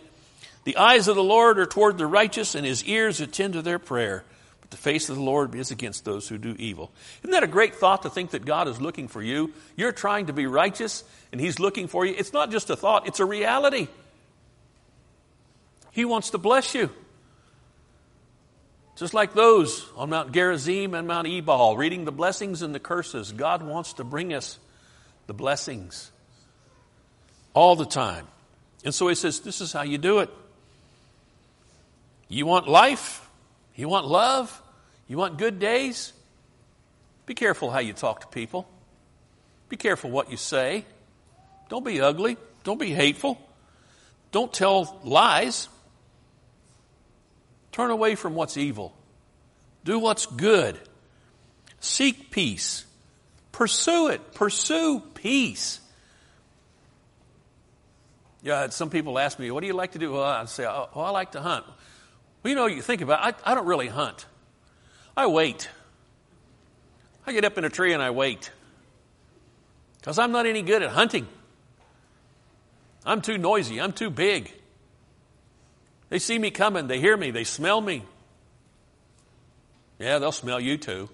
The 0.63 0.77
eyes 0.77 1.09
of 1.09 1.17
the 1.17 1.23
Lord 1.23 1.59
are 1.59 1.65
toward 1.65 1.97
the 1.97 2.07
righteous, 2.07 2.55
and 2.55 2.65
his 2.65 2.83
ears 2.85 3.19
attend 3.19 3.53
to 3.53 3.61
their 3.61 3.79
prayer. 3.79 4.23
But 4.61 4.71
the 4.71 4.77
face 4.77 5.09
of 5.09 5.17
the 5.17 5.21
Lord 5.21 5.53
is 5.55 5.71
against 5.71 6.05
those 6.05 6.29
who 6.29 6.37
do 6.37 6.55
evil. 6.57 6.89
Isn't 7.21 7.31
that 7.31 7.43
a 7.43 7.47
great 7.47 7.75
thought 7.75 8.03
to 8.03 8.09
think 8.09 8.31
that 8.31 8.45
God 8.45 8.69
is 8.69 8.79
looking 8.79 9.09
for 9.09 9.21
you? 9.21 9.51
You're 9.75 9.91
trying 9.91 10.27
to 10.27 10.33
be 10.33 10.47
righteous, 10.47 11.03
and 11.33 11.41
he's 11.41 11.59
looking 11.59 11.87
for 11.87 12.05
you. 12.05 12.15
It's 12.17 12.31
not 12.31 12.49
just 12.49 12.69
a 12.69 12.77
thought, 12.77 13.07
it's 13.07 13.19
a 13.19 13.25
reality. 13.25 13.89
He 15.91 16.05
wants 16.05 16.29
to 16.29 16.37
bless 16.37 16.73
you. 16.73 16.89
Just 18.95 19.13
like 19.13 19.33
those 19.33 19.85
on 19.97 20.11
Mount 20.11 20.31
Gerizim 20.31 20.93
and 20.93 21.07
Mount 21.07 21.27
Ebal, 21.27 21.75
reading 21.75 22.05
the 22.05 22.11
blessings 22.11 22.61
and 22.61 22.73
the 22.73 22.79
curses, 22.79 23.33
God 23.33 23.63
wants 23.63 23.93
to 23.93 24.05
bring 24.05 24.33
us 24.33 24.59
the 25.27 25.33
blessings 25.33 26.11
all 27.53 27.75
the 27.75 27.85
time. 27.85 28.27
And 28.83 28.93
so 28.93 29.07
he 29.07 29.15
says, 29.15 29.39
This 29.39 29.61
is 29.61 29.71
how 29.71 29.83
you 29.83 29.97
do 29.97 30.19
it. 30.19 30.29
You 32.27 32.45
want 32.45 32.67
life? 32.67 33.27
You 33.75 33.87
want 33.89 34.07
love? 34.07 34.61
You 35.07 35.17
want 35.17 35.37
good 35.37 35.59
days? 35.59 36.13
Be 37.25 37.33
careful 37.33 37.71
how 37.71 37.79
you 37.79 37.93
talk 37.93 38.21
to 38.21 38.27
people. 38.27 38.67
Be 39.69 39.77
careful 39.77 40.09
what 40.09 40.31
you 40.31 40.37
say. 40.37 40.85
Don't 41.69 41.85
be 41.85 42.01
ugly. 42.01 42.37
Don't 42.63 42.79
be 42.79 42.91
hateful. 42.91 43.39
Don't 44.31 44.51
tell 44.51 44.99
lies. 45.03 45.69
Turn 47.71 47.91
away 47.91 48.15
from 48.15 48.35
what's 48.35 48.57
evil. 48.57 48.95
Do 49.83 49.99
what's 49.99 50.25
good. 50.25 50.79
Seek 51.79 52.31
peace. 52.31 52.85
Pursue 53.51 54.09
it. 54.09 54.33
Pursue 54.33 55.01
peace. 55.13 55.79
Yeah, 58.43 58.69
some 58.69 58.89
people 58.89 59.17
ask 59.17 59.39
me, 59.39 59.49
what 59.49 59.61
do 59.61 59.67
you 59.67 59.73
like 59.73 59.93
to 59.93 59.99
do? 59.99 60.13
Well, 60.13 60.23
I 60.23 60.45
say, 60.45 60.65
oh, 60.65 60.89
I 60.95 61.09
like 61.11 61.31
to 61.31 61.41
hunt. 61.41 61.65
Well, 62.43 62.49
you 62.49 62.55
know, 62.55 62.65
you 62.65 62.81
think 62.81 63.01
about 63.01 63.27
it, 63.27 63.35
I, 63.45 63.51
I 63.51 63.55
don't 63.55 63.65
really 63.65 63.87
hunt. 63.87 64.25
I 65.15 65.27
wait. 65.27 65.69
I 67.25 67.31
get 67.31 67.45
up 67.45 67.57
in 67.57 67.63
a 67.63 67.69
tree 67.69 67.93
and 67.93 68.03
I 68.03 68.11
wait. 68.11 68.51
Because 69.99 70.19
I'm 70.19 70.33
not 70.33 70.45
any 70.45 70.61
good 70.61 70.83
at 70.83 70.89
hunting. 70.89 71.25
I'm 73.05 73.21
too 73.21 73.37
noisy. 73.37 73.79
I'm 73.79 73.93
too 73.93 74.09
big. 74.09 74.51
They 76.09 76.19
see 76.19 76.37
me 76.37 76.51
coming, 76.51 76.85
they 76.85 76.99
hear 76.99 77.17
me, 77.17 77.31
they 77.31 77.43
smell 77.43 77.81
me. 77.81 78.03
Yeah, 79.97 80.19
they'll 80.19 80.31
smell 80.31 80.59
you 80.59 80.77
too. 80.77 81.09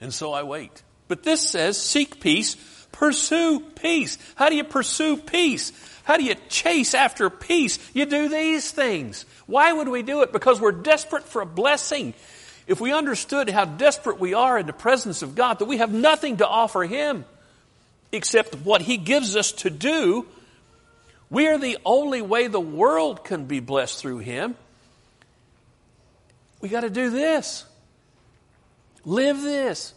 And 0.00 0.12
so 0.12 0.32
I 0.32 0.42
wait. 0.42 0.82
But 1.06 1.22
this 1.22 1.40
says, 1.40 1.80
seek 1.80 2.18
peace, 2.18 2.56
pursue 2.92 3.60
peace. 3.60 4.18
How 4.34 4.48
do 4.48 4.56
you 4.56 4.64
pursue 4.64 5.16
peace? 5.16 5.72
How 6.04 6.16
do 6.16 6.24
you 6.24 6.34
chase 6.48 6.94
after 6.94 7.28
peace? 7.28 7.78
You 7.92 8.06
do 8.06 8.28
these 8.28 8.70
things. 8.70 9.26
Why 9.46 9.72
would 9.72 9.88
we 9.88 10.02
do 10.02 10.22
it? 10.22 10.32
Because 10.32 10.60
we're 10.60 10.72
desperate 10.72 11.24
for 11.24 11.42
a 11.42 11.46
blessing. 11.46 12.14
If 12.66 12.80
we 12.80 12.92
understood 12.92 13.50
how 13.50 13.64
desperate 13.64 14.18
we 14.18 14.34
are 14.34 14.58
in 14.58 14.66
the 14.66 14.72
presence 14.72 15.22
of 15.22 15.34
God, 15.34 15.58
that 15.58 15.66
we 15.66 15.78
have 15.78 15.92
nothing 15.92 16.38
to 16.38 16.46
offer 16.46 16.82
Him 16.82 17.24
except 18.10 18.54
what 18.56 18.80
He 18.82 18.96
gives 18.96 19.36
us 19.36 19.52
to 19.52 19.70
do, 19.70 20.26
we 21.30 21.46
are 21.48 21.58
the 21.58 21.78
only 21.84 22.22
way 22.22 22.46
the 22.46 22.60
world 22.60 23.24
can 23.24 23.44
be 23.44 23.60
blessed 23.60 23.98
through 23.98 24.18
Him. 24.18 24.54
We 26.60 26.68
got 26.68 26.80
to 26.80 26.90
do 26.90 27.10
this. 27.10 27.64
Live 29.04 29.42
this. 29.42 29.94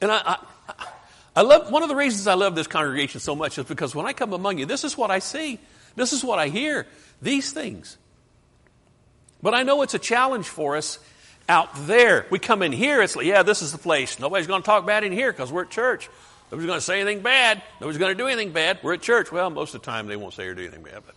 And 0.00 0.10
I, 0.10 0.38
I, 0.68 0.86
I 1.34 1.42
love, 1.42 1.70
one 1.70 1.82
of 1.82 1.88
the 1.88 1.96
reasons 1.96 2.26
I 2.26 2.34
love 2.34 2.54
this 2.54 2.66
congregation 2.66 3.20
so 3.20 3.34
much 3.34 3.58
is 3.58 3.64
because 3.64 3.94
when 3.94 4.06
I 4.06 4.12
come 4.12 4.32
among 4.32 4.58
you, 4.58 4.66
this 4.66 4.84
is 4.84 4.96
what 4.96 5.10
I 5.10 5.18
see. 5.18 5.58
This 5.96 6.12
is 6.12 6.22
what 6.22 6.38
I 6.38 6.48
hear. 6.48 6.86
These 7.22 7.52
things. 7.52 7.96
But 9.42 9.54
I 9.54 9.62
know 9.62 9.82
it's 9.82 9.94
a 9.94 9.98
challenge 9.98 10.46
for 10.46 10.76
us 10.76 10.98
out 11.48 11.70
there. 11.86 12.26
We 12.30 12.38
come 12.38 12.62
in 12.62 12.72
here, 12.72 13.02
it's 13.02 13.16
like, 13.16 13.26
yeah, 13.26 13.42
this 13.42 13.62
is 13.62 13.72
the 13.72 13.78
place. 13.78 14.18
Nobody's 14.20 14.46
going 14.46 14.62
to 14.62 14.66
talk 14.66 14.86
bad 14.86 15.04
in 15.04 15.12
here 15.12 15.32
because 15.32 15.50
we're 15.50 15.62
at 15.62 15.70
church. 15.70 16.08
Nobody's 16.50 16.66
going 16.66 16.78
to 16.78 16.84
say 16.84 17.00
anything 17.00 17.22
bad. 17.22 17.62
Nobody's 17.80 17.98
going 17.98 18.12
to 18.12 18.18
do 18.22 18.26
anything 18.26 18.52
bad. 18.52 18.78
We're 18.82 18.94
at 18.94 19.02
church. 19.02 19.32
Well, 19.32 19.48
most 19.48 19.74
of 19.74 19.80
the 19.80 19.86
time 19.86 20.06
they 20.06 20.16
won't 20.16 20.34
say 20.34 20.46
or 20.46 20.54
do 20.54 20.62
anything 20.62 20.82
bad, 20.82 21.02
but 21.06 21.14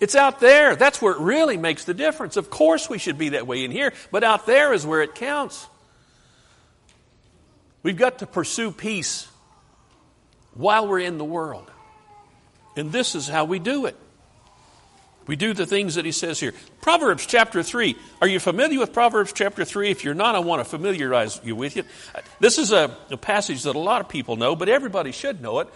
it's 0.00 0.16
out 0.16 0.40
there. 0.40 0.74
That's 0.74 1.00
where 1.00 1.12
it 1.12 1.20
really 1.20 1.56
makes 1.56 1.84
the 1.84 1.94
difference. 1.94 2.36
Of 2.36 2.50
course 2.50 2.90
we 2.90 2.98
should 2.98 3.16
be 3.16 3.30
that 3.30 3.46
way 3.46 3.64
in 3.64 3.70
here, 3.70 3.92
but 4.10 4.24
out 4.24 4.46
there 4.46 4.72
is 4.72 4.84
where 4.84 5.02
it 5.02 5.14
counts. 5.14 5.68
We've 7.82 7.96
got 7.96 8.20
to 8.20 8.26
pursue 8.26 8.70
peace 8.70 9.28
while 10.54 10.86
we're 10.86 11.00
in 11.00 11.18
the 11.18 11.24
world. 11.24 11.70
And 12.76 12.92
this 12.92 13.14
is 13.14 13.28
how 13.28 13.44
we 13.44 13.58
do 13.58 13.86
it. 13.86 13.96
We 15.26 15.36
do 15.36 15.54
the 15.54 15.66
things 15.66 15.94
that 15.94 16.04
he 16.04 16.12
says 16.12 16.40
here. 16.40 16.52
Proverbs 16.80 17.26
chapter 17.26 17.62
3. 17.62 17.96
Are 18.20 18.26
you 18.26 18.40
familiar 18.40 18.80
with 18.80 18.92
Proverbs 18.92 19.32
chapter 19.32 19.64
3? 19.64 19.90
If 19.90 20.04
you're 20.04 20.14
not, 20.14 20.34
I 20.34 20.40
want 20.40 20.60
to 20.60 20.64
familiarize 20.64 21.40
you 21.44 21.54
with 21.54 21.76
it. 21.76 21.86
This 22.40 22.58
is 22.58 22.72
a, 22.72 22.96
a, 23.10 23.16
passage 23.16 23.62
that 23.62 23.76
a 23.76 23.78
lot 23.78 24.00
of 24.00 24.08
people 24.08 24.36
know, 24.36 24.56
but 24.56 24.68
everybody 24.68 25.12
should 25.12 25.40
know 25.40 25.60
it. 25.60 25.68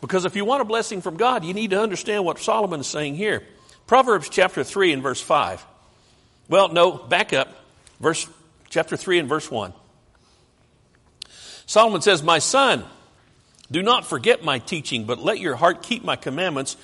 Because 0.00 0.24
if 0.24 0.36
you 0.36 0.44
want 0.44 0.62
a 0.62 0.64
blessing 0.64 1.02
from 1.02 1.16
God, 1.16 1.44
you 1.44 1.52
need 1.52 1.70
to 1.70 1.80
understand 1.80 2.24
what 2.24 2.38
Solomon 2.38 2.80
is 2.80 2.86
saying 2.86 3.16
here. 3.16 3.42
Proverbs 3.86 4.28
chapter 4.30 4.64
3 4.64 4.92
and 4.92 5.02
verse 5.02 5.20
5. 5.20 5.64
Well, 6.48 6.68
no, 6.68 6.92
back 6.92 7.32
up. 7.32 7.48
Verse, 8.00 8.26
chapter 8.70 8.96
3 8.96 9.18
and 9.18 9.28
verse 9.28 9.50
1. 9.50 9.72
Solomon 11.68 12.00
says, 12.00 12.22
My 12.22 12.38
son, 12.38 12.82
do 13.70 13.82
not 13.82 14.06
forget 14.06 14.42
my 14.42 14.58
teaching, 14.58 15.04
but 15.04 15.18
let 15.18 15.38
your 15.38 15.54
heart 15.54 15.82
keep 15.82 16.02
my 16.02 16.16
commandments 16.16 16.78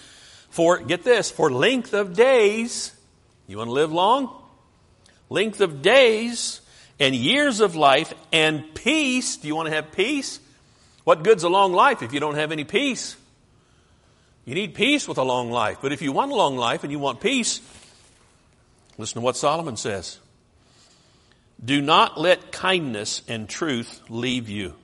for, 0.51 0.79
get 0.79 1.03
this, 1.03 1.31
for 1.31 1.51
length 1.51 1.95
of 1.95 2.15
days. 2.15 2.93
You 3.49 3.57
want 3.57 3.69
to 3.69 3.73
live 3.73 3.91
long? 3.91 4.31
Length 5.31 5.63
of 5.63 5.81
days 5.81 6.61
and 7.01 7.15
years 7.15 7.61
of 7.61 7.75
life 7.75 8.13
and 8.31 8.75
peace. 8.75 9.39
Do 9.39 9.49
you 9.49 9.57
want 9.57 9.69
to 9.69 9.75
have 9.75 9.91
peace? 9.91 10.39
What 11.05 11.25
good's 11.25 11.45
a 11.45 11.49
long 11.49 11.73
life 11.73 12.03
if 12.03 12.13
you 12.13 12.21
don't 12.21 12.35
have 12.35 12.53
any 12.53 12.65
peace? 12.65 13.17
You 14.45 14.55
need 14.55 14.75
peace 14.75 15.09
with 15.09 15.17
a 15.17 15.23
long 15.23 15.51
life. 15.51 15.79
But 15.81 15.93
if 15.95 16.03
you 16.03 16.13
want 16.13 16.31
a 16.31 16.35
long 16.35 16.59
life 16.59 16.83
and 16.83 16.93
you 16.93 16.99
want 16.99 17.21
peace, 17.21 17.63
listen 18.99 19.15
to 19.15 19.21
what 19.23 19.39
Solomon 19.39 19.79
says. 19.79 20.19
Do 21.65 21.81
not 21.81 22.19
let 22.19 22.53
kindness 22.53 23.23
and 23.29 23.49
truth 23.49 24.03
leave 24.09 24.49
you. 24.49 24.75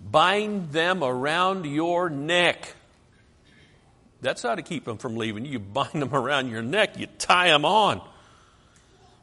Bind 0.00 0.70
them 0.72 1.04
around 1.04 1.64
your 1.66 2.08
neck. 2.08 2.74
That's 4.20 4.42
how 4.42 4.54
to 4.54 4.62
keep 4.62 4.84
them 4.84 4.98
from 4.98 5.16
leaving 5.16 5.44
you. 5.44 5.58
Bind 5.58 6.02
them 6.02 6.14
around 6.14 6.50
your 6.50 6.62
neck, 6.62 6.98
you 6.98 7.06
tie 7.18 7.48
them 7.48 7.64
on. 7.64 8.00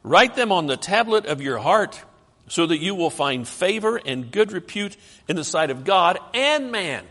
Write 0.04 0.36
them 0.36 0.52
on 0.52 0.68
the 0.68 0.78
tablet 0.78 1.26
of 1.26 1.42
your 1.42 1.58
heart 1.58 2.02
so 2.48 2.68
that 2.68 2.78
you 2.78 2.94
will 2.94 3.10
find 3.10 3.48
favor 3.48 3.98
and 3.98 4.32
good 4.32 4.52
repute 4.52 4.96
in 5.28 5.36
the 5.36 5.44
sight 5.44 5.72
of 5.72 5.84
God 5.84 6.20
and 6.34 6.72
man. 6.72 7.04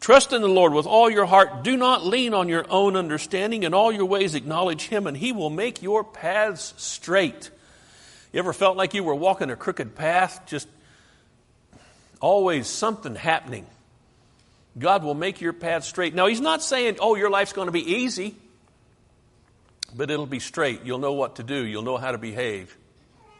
Trust 0.00 0.32
in 0.32 0.42
the 0.42 0.48
Lord 0.48 0.72
with 0.72 0.86
all 0.86 1.10
your 1.10 1.26
heart. 1.26 1.64
Do 1.64 1.76
not 1.76 2.04
lean 2.04 2.34
on 2.34 2.48
your 2.48 2.66
own 2.70 2.96
understanding. 2.96 3.62
In 3.62 3.74
all 3.74 3.90
your 3.90 4.04
ways 4.04 4.34
acknowledge 4.34 4.82
Him, 4.82 5.06
and 5.06 5.16
He 5.16 5.32
will 5.32 5.50
make 5.50 5.82
your 5.82 6.04
paths 6.04 6.74
straight. 6.76 7.50
You 8.32 8.38
ever 8.38 8.52
felt 8.52 8.76
like 8.76 8.94
you 8.94 9.02
were 9.02 9.14
walking 9.14 9.50
a 9.50 9.56
crooked 9.56 9.94
path? 9.94 10.42
Just 10.46 10.68
always 12.20 12.66
something 12.66 13.14
happening. 13.14 13.66
God 14.78 15.02
will 15.02 15.14
make 15.14 15.40
your 15.40 15.54
path 15.54 15.84
straight. 15.84 16.14
Now, 16.14 16.26
He's 16.26 16.40
not 16.40 16.62
saying, 16.62 16.98
oh, 17.00 17.16
your 17.16 17.30
life's 17.30 17.54
going 17.54 17.66
to 17.66 17.72
be 17.72 17.94
easy, 17.94 18.34
but 19.94 20.10
it'll 20.10 20.26
be 20.26 20.40
straight. 20.40 20.84
You'll 20.84 20.98
know 20.98 21.14
what 21.14 21.36
to 21.36 21.42
do, 21.42 21.64
you'll 21.64 21.82
know 21.82 21.96
how 21.96 22.12
to 22.12 22.18
behave, 22.18 22.76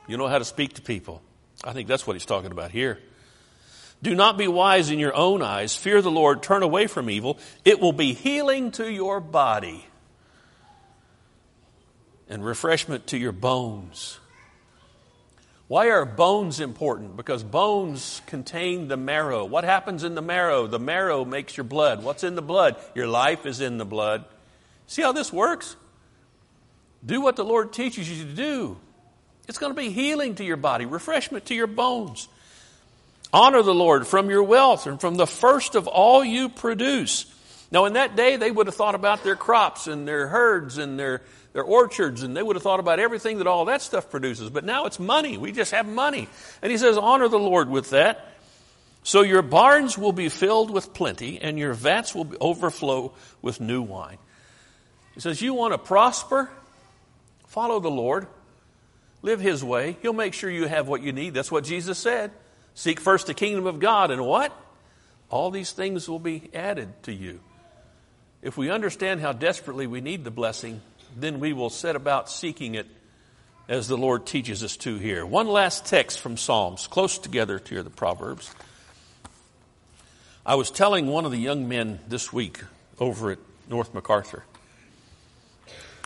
you'll 0.08 0.18
know 0.18 0.28
how 0.28 0.38
to 0.38 0.44
speak 0.44 0.74
to 0.74 0.82
people. 0.82 1.20
I 1.62 1.72
think 1.74 1.88
that's 1.88 2.06
what 2.06 2.14
He's 2.14 2.26
talking 2.26 2.52
about 2.52 2.70
here. 2.70 2.98
Do 4.02 4.14
not 4.14 4.36
be 4.36 4.46
wise 4.46 4.90
in 4.90 4.98
your 4.98 5.14
own 5.14 5.42
eyes. 5.42 5.74
Fear 5.74 6.02
the 6.02 6.10
Lord. 6.10 6.42
Turn 6.42 6.62
away 6.62 6.86
from 6.86 7.10
evil. 7.10 7.38
It 7.64 7.80
will 7.80 7.92
be 7.92 8.12
healing 8.12 8.70
to 8.72 8.90
your 8.90 9.20
body 9.20 9.86
and 12.28 12.44
refreshment 12.44 13.06
to 13.08 13.18
your 13.18 13.32
bones. 13.32 14.18
Why 15.68 15.90
are 15.90 16.04
bones 16.04 16.60
important? 16.60 17.16
Because 17.16 17.42
bones 17.42 18.22
contain 18.26 18.86
the 18.86 18.96
marrow. 18.96 19.44
What 19.44 19.64
happens 19.64 20.04
in 20.04 20.14
the 20.14 20.22
marrow? 20.22 20.66
The 20.68 20.78
marrow 20.78 21.24
makes 21.24 21.56
your 21.56 21.64
blood. 21.64 22.04
What's 22.04 22.22
in 22.22 22.36
the 22.36 22.42
blood? 22.42 22.76
Your 22.94 23.08
life 23.08 23.46
is 23.46 23.60
in 23.60 23.78
the 23.78 23.84
blood. 23.84 24.24
See 24.86 25.02
how 25.02 25.12
this 25.12 25.32
works? 25.32 25.74
Do 27.04 27.20
what 27.20 27.34
the 27.34 27.44
Lord 27.44 27.72
teaches 27.72 28.08
you 28.08 28.24
to 28.24 28.32
do. 28.32 28.76
It's 29.48 29.58
going 29.58 29.74
to 29.74 29.80
be 29.80 29.90
healing 29.90 30.36
to 30.36 30.44
your 30.44 30.56
body, 30.56 30.86
refreshment 30.86 31.46
to 31.46 31.54
your 31.54 31.66
bones. 31.66 32.28
Honor 33.36 33.62
the 33.62 33.74
Lord 33.74 34.06
from 34.06 34.30
your 34.30 34.42
wealth 34.42 34.86
and 34.86 34.98
from 34.98 35.16
the 35.16 35.26
first 35.26 35.74
of 35.74 35.86
all 35.86 36.24
you 36.24 36.48
produce. 36.48 37.26
Now, 37.70 37.84
in 37.84 37.92
that 37.92 38.16
day, 38.16 38.36
they 38.36 38.50
would 38.50 38.66
have 38.66 38.76
thought 38.76 38.94
about 38.94 39.24
their 39.24 39.36
crops 39.36 39.88
and 39.88 40.08
their 40.08 40.26
herds 40.26 40.78
and 40.78 40.98
their 40.98 41.20
their 41.52 41.62
orchards, 41.62 42.22
and 42.22 42.34
they 42.34 42.42
would 42.42 42.56
have 42.56 42.62
thought 42.62 42.80
about 42.80 42.98
everything 42.98 43.38
that 43.38 43.46
all 43.46 43.66
that 43.66 43.82
stuff 43.82 44.10
produces. 44.10 44.48
But 44.48 44.64
now 44.64 44.86
it's 44.86 44.98
money. 44.98 45.36
We 45.36 45.52
just 45.52 45.72
have 45.72 45.86
money. 45.86 46.28
And 46.62 46.72
he 46.72 46.78
says, 46.78 46.96
honor 46.96 47.28
the 47.28 47.38
Lord 47.38 47.68
with 47.68 47.90
that. 47.90 48.26
So 49.02 49.20
your 49.20 49.42
barns 49.42 49.98
will 49.98 50.12
be 50.12 50.30
filled 50.30 50.70
with 50.70 50.94
plenty, 50.94 51.38
and 51.38 51.58
your 51.58 51.74
vats 51.74 52.14
will 52.14 52.30
overflow 52.40 53.12
with 53.42 53.60
new 53.60 53.82
wine. 53.82 54.16
He 55.14 55.20
says, 55.20 55.42
You 55.42 55.52
want 55.52 55.74
to 55.74 55.78
prosper? 55.78 56.50
Follow 57.48 57.80
the 57.80 57.90
Lord. 57.90 58.28
Live 59.20 59.40
His 59.40 59.62
way. 59.62 59.98
He'll 60.00 60.14
make 60.14 60.32
sure 60.32 60.50
you 60.50 60.66
have 60.66 60.88
what 60.88 61.02
you 61.02 61.12
need. 61.12 61.34
That's 61.34 61.52
what 61.52 61.64
Jesus 61.64 61.98
said. 61.98 62.32
Seek 62.76 63.00
first 63.00 63.26
the 63.26 63.32
kingdom 63.32 63.66
of 63.66 63.80
God, 63.80 64.10
and 64.10 64.24
what? 64.24 64.52
All 65.30 65.50
these 65.50 65.72
things 65.72 66.10
will 66.10 66.18
be 66.18 66.50
added 66.52 67.02
to 67.04 67.12
you. 67.12 67.40
If 68.42 68.58
we 68.58 68.70
understand 68.70 69.22
how 69.22 69.32
desperately 69.32 69.86
we 69.86 70.02
need 70.02 70.24
the 70.24 70.30
blessing, 70.30 70.82
then 71.16 71.40
we 71.40 71.54
will 71.54 71.70
set 71.70 71.96
about 71.96 72.30
seeking 72.30 72.74
it 72.74 72.86
as 73.66 73.88
the 73.88 73.96
Lord 73.96 74.26
teaches 74.26 74.62
us 74.62 74.76
to 74.76 74.98
here. 74.98 75.24
One 75.24 75.48
last 75.48 75.86
text 75.86 76.20
from 76.20 76.36
Psalms, 76.36 76.86
close 76.86 77.16
together 77.16 77.58
to 77.58 77.74
hear 77.74 77.82
the 77.82 77.88
Proverbs. 77.88 78.54
I 80.44 80.56
was 80.56 80.70
telling 80.70 81.06
one 81.06 81.24
of 81.24 81.32
the 81.32 81.38
young 81.38 81.68
men 81.68 81.98
this 82.08 82.30
week 82.30 82.60
over 83.00 83.30
at 83.30 83.38
North 83.70 83.94
MacArthur. 83.94 84.44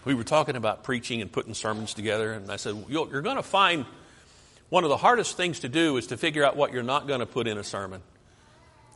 We 0.05 0.15
were 0.15 0.25
talking 0.25 0.55
about 0.55 0.85
preaching 0.85 1.21
and 1.21 1.33
putting 1.33 1.55
sermons 1.55 1.95
together, 1.95 2.33
and 2.33 2.49
I 2.49 2.57
said, 2.57 2.85
You're 2.89 3.23
going 3.23 3.37
to 3.37 3.43
find 3.43 3.87
one 4.71 4.85
of 4.85 4.91
the 4.91 4.97
hardest 4.97 5.37
things 5.37 5.61
to 5.61 5.69
do 5.69 5.97
is 5.97 6.07
to 6.09 6.17
figure 6.17 6.45
out 6.45 6.57
what 6.57 6.73
you're 6.73 6.83
not 6.83 7.07
going 7.07 7.21
to 7.21 7.27
put 7.27 7.47
in 7.47 7.59
a 7.59 7.65
sermon. 7.65 8.01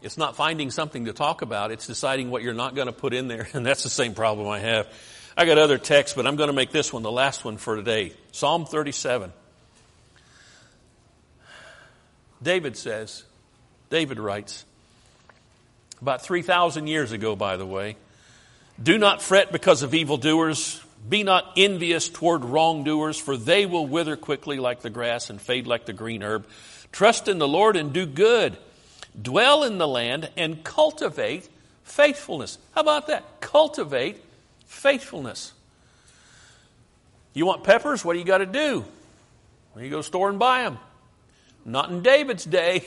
It's 0.03 0.17
not 0.17 0.37
finding 0.37 0.71
something 0.71 1.07
to 1.07 1.13
talk 1.13 1.43
about, 1.43 1.71
it's 1.71 1.87
deciding 1.87 2.31
what 2.31 2.43
you're 2.43 2.55
not 2.55 2.75
going 2.75 2.87
to 2.87 2.93
put 2.93 3.13
in 3.13 3.29
there, 3.29 3.49
and 3.53 3.67
that's 3.67 3.83
the 3.83 3.91
same 3.91 4.15
problem 4.15 4.49
I 4.49 4.61
have. 4.61 4.89
I 5.37 5.47
got 5.47 5.59
other 5.59 5.79
texts, 5.79 6.15
but 6.17 6.27
I'm 6.27 6.37
going 6.37 6.47
to 6.47 6.55
make 6.55 6.71
this 6.71 6.93
one 6.93 7.03
the 7.03 7.11
last 7.11 7.45
one 7.45 7.57
for 7.57 7.75
today. 7.77 8.13
Psalm 8.31 8.67
37. 8.67 9.33
David 12.41 12.77
says, 12.77 13.25
David 13.91 14.21
writes, 14.21 14.65
about 16.01 16.23
3,000 16.23 16.87
years 16.87 17.13
ago, 17.13 17.35
by 17.35 17.57
the 17.57 17.67
way, 17.67 17.97
do 18.81 18.99
not 18.99 19.23
fret 19.23 19.51
because 19.51 19.83
of 19.83 19.95
evildoers. 19.95 20.84
Be 21.07 21.23
not 21.23 21.53
envious 21.57 22.09
toward 22.09 22.45
wrongdoers, 22.45 23.19
for 23.19 23.37
they 23.37 23.67
will 23.67 23.87
wither 23.87 24.17
quickly 24.17 24.59
like 24.59 24.81
the 24.81 24.91
grass 24.91 25.29
and 25.29 25.41
fade 25.41 25.67
like 25.67 25.87
the 25.87 25.93
green 25.93 26.23
herb. 26.23 26.47
Trust 26.93 27.29
in 27.29 27.39
the 27.39 27.49
Lord 27.49 27.77
and 27.77 27.93
do 27.93 28.07
good. 28.07 28.57
Dwell 29.21 29.65
in 29.65 29.79
the 29.79 29.89
land 29.89 30.31
and 30.37 30.65
cultivate 30.65 31.49
faithfulness. 31.83 32.59
How 32.75 32.81
about 32.81 33.09
that? 33.09 33.41
Cultivate 33.41 34.23
faithfulness. 34.67 35.53
You 37.35 37.47
want 37.47 37.65
peppers? 37.65 38.05
What 38.05 38.15
do 38.15 38.19
you 38.21 38.25
got 38.25 38.39
to 38.39 38.47
do? 38.47 38.85
Well, 39.75 39.85
you 39.85 39.91
go 39.91 40.01
store 40.03 40.31
and 40.31 40.39
buy 40.39 40.63
them. 40.63 40.79
Not 41.65 41.91
in 41.91 42.03
David's 42.03 42.45
day. 42.45 42.85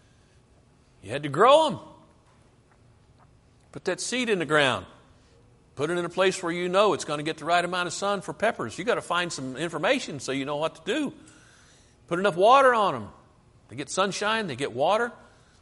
you 1.02 1.10
had 1.10 1.22
to 1.22 1.28
grow 1.28 1.70
them. 1.70 1.78
Put 3.72 3.84
that 3.84 4.00
seed 4.00 4.28
in 4.28 4.38
the 4.38 4.46
ground. 4.46 4.86
Put 5.80 5.88
it 5.88 5.96
in 5.96 6.04
a 6.04 6.10
place 6.10 6.42
where 6.42 6.52
you 6.52 6.68
know 6.68 6.92
it's 6.92 7.06
going 7.06 7.20
to 7.20 7.24
get 7.24 7.38
the 7.38 7.46
right 7.46 7.64
amount 7.64 7.86
of 7.86 7.94
sun 7.94 8.20
for 8.20 8.34
peppers. 8.34 8.76
You've 8.76 8.86
got 8.86 8.96
to 8.96 9.00
find 9.00 9.32
some 9.32 9.56
information 9.56 10.20
so 10.20 10.30
you 10.30 10.44
know 10.44 10.56
what 10.56 10.74
to 10.74 10.82
do. 10.84 11.10
Put 12.06 12.18
enough 12.18 12.36
water 12.36 12.74
on 12.74 12.92
them. 12.92 13.08
They 13.70 13.76
get 13.76 13.88
sunshine, 13.88 14.46
they 14.46 14.56
get 14.56 14.74
water. 14.74 15.10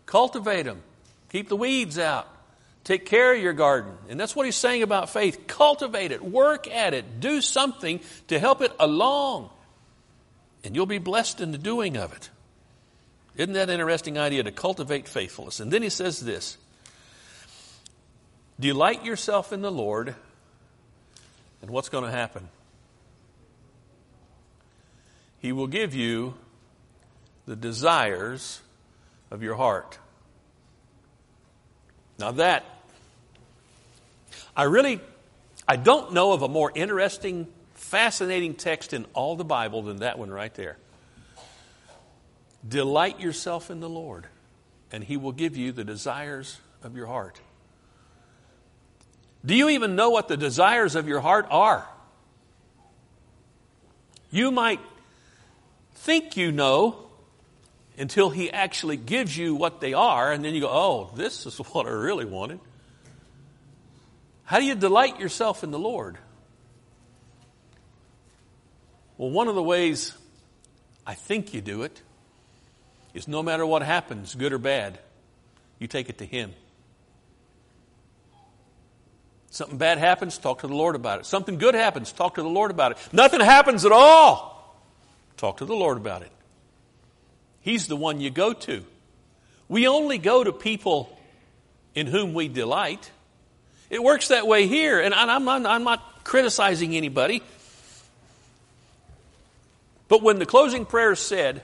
Cultivate 0.07 0.65
them. 0.65 0.83
Keep 1.31 1.49
the 1.49 1.55
weeds 1.55 2.01
out. 2.01 2.27
Take 2.83 3.07
care 3.07 3.33
of 3.33 3.41
your 3.41 3.53
garden. 3.53 3.93
And 4.09 4.19
that's 4.19 4.35
what 4.35 4.45
he's 4.45 4.57
saying 4.57 4.83
about 4.83 5.09
faith. 5.09 5.47
Cultivate 5.47 6.11
it, 6.11 6.21
work 6.21 6.69
at 6.69 6.95
it, 6.95 7.21
do 7.21 7.41
something 7.41 8.01
to 8.27 8.41
help 8.41 8.61
it 8.61 8.73
along. 8.81 9.51
And 10.65 10.75
you'll 10.75 10.87
be 10.87 10.99
blessed 10.99 11.41
in 11.41 11.53
the 11.53 11.59
doing 11.59 11.97
of 11.97 12.13
it. 12.13 12.29
Isn't 13.37 13.53
that 13.53 13.71
an 13.71 13.75
interesting 13.75 14.19
idea 14.19 14.43
to 14.43 14.51
cultivate 14.51 15.07
faithfulness? 15.07 15.61
And 15.61 15.73
then 15.73 15.85
he 15.85 15.91
says 15.91 16.19
this 16.19 16.59
Delight 18.61 19.05
yourself 19.05 19.53
in 19.53 19.63
the 19.63 19.71
Lord, 19.71 20.15
and 21.63 21.71
what's 21.71 21.89
going 21.89 22.05
to 22.05 22.11
happen? 22.11 22.49
He 25.41 25.53
will 25.53 25.69
give 25.69 25.95
you 25.95 26.35
the 27.47 27.55
desires 27.55 28.61
of 29.31 29.43
your 29.43 29.55
heart. 29.55 29.99
Now, 32.19 32.33
that 32.33 32.65
I 34.57 34.65
really, 34.65 35.01
I 35.69 35.77
don't 35.77 36.13
know 36.13 36.33
of 36.33 36.43
a 36.43 36.49
more 36.49 36.73
interesting, 36.75 37.47
fascinating 37.75 38.55
text 38.55 38.93
in 38.93 39.07
all 39.15 39.37
the 39.37 39.45
Bible 39.45 39.83
than 39.83 39.99
that 39.99 40.19
one 40.19 40.31
right 40.31 40.53
there. 40.55 40.79
Delight 42.67 43.21
yourself 43.21 43.71
in 43.71 43.79
the 43.79 43.89
Lord, 43.89 44.27
and 44.91 45.05
He 45.05 45.17
will 45.17 45.31
give 45.31 45.57
you 45.57 45.71
the 45.71 45.85
desires 45.85 46.59
of 46.83 46.97
your 46.97 47.07
heart. 47.07 47.39
Do 49.45 49.55
you 49.55 49.69
even 49.71 49.97
know 49.97 50.11
what 50.11 50.29
the 50.29 50.37
desires 50.37 50.95
of 50.95 51.09
your 51.09 51.21
heart 51.21 51.47
are? 51.51 51.87
You 54.31 54.51
might 54.51 54.81
think 55.95 56.37
you 56.37 56.53
know 56.53 57.07
until 57.97 58.31
He 58.31 58.51
actually 58.51 58.97
gives 58.97 59.37
you 59.37 59.55
what 59.55 59.81
they 59.81 59.95
are, 59.95 60.33
and 60.33 60.45
then 60.45 60.55
you 60.55 60.63
go, 60.63 60.69
oh, 60.71 61.11
this 61.17 61.47
is 61.47 61.59
what 61.73 61.87
I 61.87 61.91
really 61.91 62.25
wanted. 62.25 62.61
How 64.45 64.59
do 64.59 64.65
you 64.65 64.75
delight 64.75 65.21
yourself 65.21 65.63
in 65.63 65.71
the 65.71 65.79
Lord? 65.79 66.17
Well, 69.19 69.31
one 69.31 69.49
of 69.49 69.55
the 69.55 69.63
ways 69.63 70.17
I 71.07 71.15
think 71.15 71.53
you 71.53 71.61
do 71.61 71.83
it 71.83 72.01
is 73.15 73.29
no 73.29 73.43
matter 73.43 73.67
what 73.67 73.83
happens, 73.83 74.35
good 74.35 74.53
or 74.53 74.59
bad, 74.59 74.99
you 75.79 75.87
take 75.87 76.09
it 76.09 76.19
to 76.19 76.25
Him. 76.25 76.55
Something 79.51 79.79
bad 79.79 79.99
happens, 79.99 80.37
talk 80.39 80.61
to 80.61 80.67
the 80.67 80.75
Lord 80.75 80.95
about 80.95 81.21
it. 81.21 81.27
Something 81.27 81.57
good 81.59 81.75
happens, 81.75 82.13
talk 82.13 82.35
to 82.35 82.43
the 82.43 82.49
Lord 82.49 82.71
about 82.71 82.93
it. 82.93 82.99
Nothing 83.13 83.41
happens 83.41 83.85
at 83.85 83.93
all, 83.93 84.77
talk 85.37 85.59
to 85.59 85.65
the 85.65 85.75
Lord 85.75 85.97
about 85.97 86.23
it. 86.23 86.31
He's 87.61 87.87
the 87.87 87.97
one 87.97 88.21
you 88.21 88.31
go 88.31 88.53
to. 88.53 88.85
We 89.69 89.89
only 89.89 90.19
go 90.19 90.45
to 90.45 90.53
people 90.53 91.19
in 91.95 92.07
whom 92.07 92.35
we 92.35 92.49
delight. 92.49 93.11
It 93.91 94.03
works 94.03 94.29
that 94.29 94.47
way 94.47 94.67
here, 94.67 95.01
and 95.01 95.15
I'm 95.15 95.45
not, 95.45 95.65
I'm 95.67 95.85
not 95.85 96.25
criticizing 96.25 96.95
anybody. 96.95 97.43
But 100.09 100.23
when 100.23 100.39
the 100.39 100.47
closing 100.47 100.87
prayer 100.87 101.13
is 101.13 101.21
said, 101.21 101.63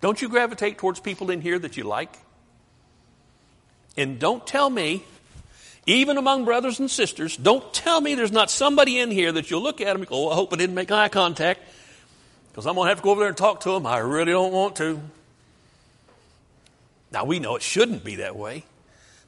don't 0.00 0.20
you 0.20 0.30
gravitate 0.30 0.78
towards 0.78 0.98
people 0.98 1.30
in 1.30 1.42
here 1.42 1.58
that 1.58 1.76
you 1.76 1.84
like? 1.84 2.14
And 3.96 4.18
don't 4.18 4.46
tell 4.46 4.68
me, 4.68 5.04
even 5.90 6.18
among 6.18 6.44
brothers 6.44 6.78
and 6.78 6.90
sisters, 6.90 7.36
don't 7.36 7.72
tell 7.72 8.00
me 8.00 8.14
there's 8.14 8.32
not 8.32 8.50
somebody 8.50 8.98
in 8.98 9.10
here 9.10 9.32
that 9.32 9.50
you'll 9.50 9.62
look 9.62 9.80
at 9.80 9.86
them 9.86 9.96
and 10.02 10.06
go, 10.06 10.28
oh, 10.28 10.30
I 10.30 10.34
hope 10.34 10.52
I 10.52 10.56
didn't 10.56 10.74
make 10.74 10.90
eye 10.90 11.08
contact 11.08 11.60
because 12.50 12.66
I'm 12.66 12.74
going 12.74 12.86
to 12.86 12.88
have 12.90 12.98
to 12.98 13.02
go 13.02 13.10
over 13.10 13.20
there 13.20 13.28
and 13.28 13.36
talk 13.36 13.60
to 13.60 13.72
them. 13.72 13.86
I 13.86 13.98
really 13.98 14.32
don't 14.32 14.52
want 14.52 14.76
to. 14.76 15.00
Now, 17.12 17.24
we 17.24 17.38
know 17.38 17.56
it 17.56 17.62
shouldn't 17.62 18.04
be 18.04 18.16
that 18.16 18.36
way. 18.36 18.64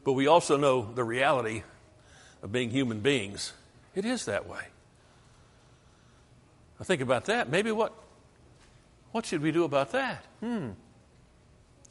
But 0.05 0.15
we 0.15 0.27
also 0.27 0.57
know 0.57 0.91
the 0.95 1.05
reality 1.05 1.63
of 2.43 2.51
being 2.51 2.71
human 2.71 3.01
beings. 3.01 3.53
It 3.95 4.05
is 4.05 4.25
that 4.25 4.49
way. 4.49 4.63
I 6.81 6.85
think 6.85 7.01
about 7.01 7.27
that. 7.27 7.49
Maybe 7.49 7.71
what, 7.71 7.93
what 9.13 9.27
should 9.27 9.43
we 9.43 9.53
do 9.53 9.65
about 9.65 9.93
that? 9.93 10.25
Hmm. 10.41 10.71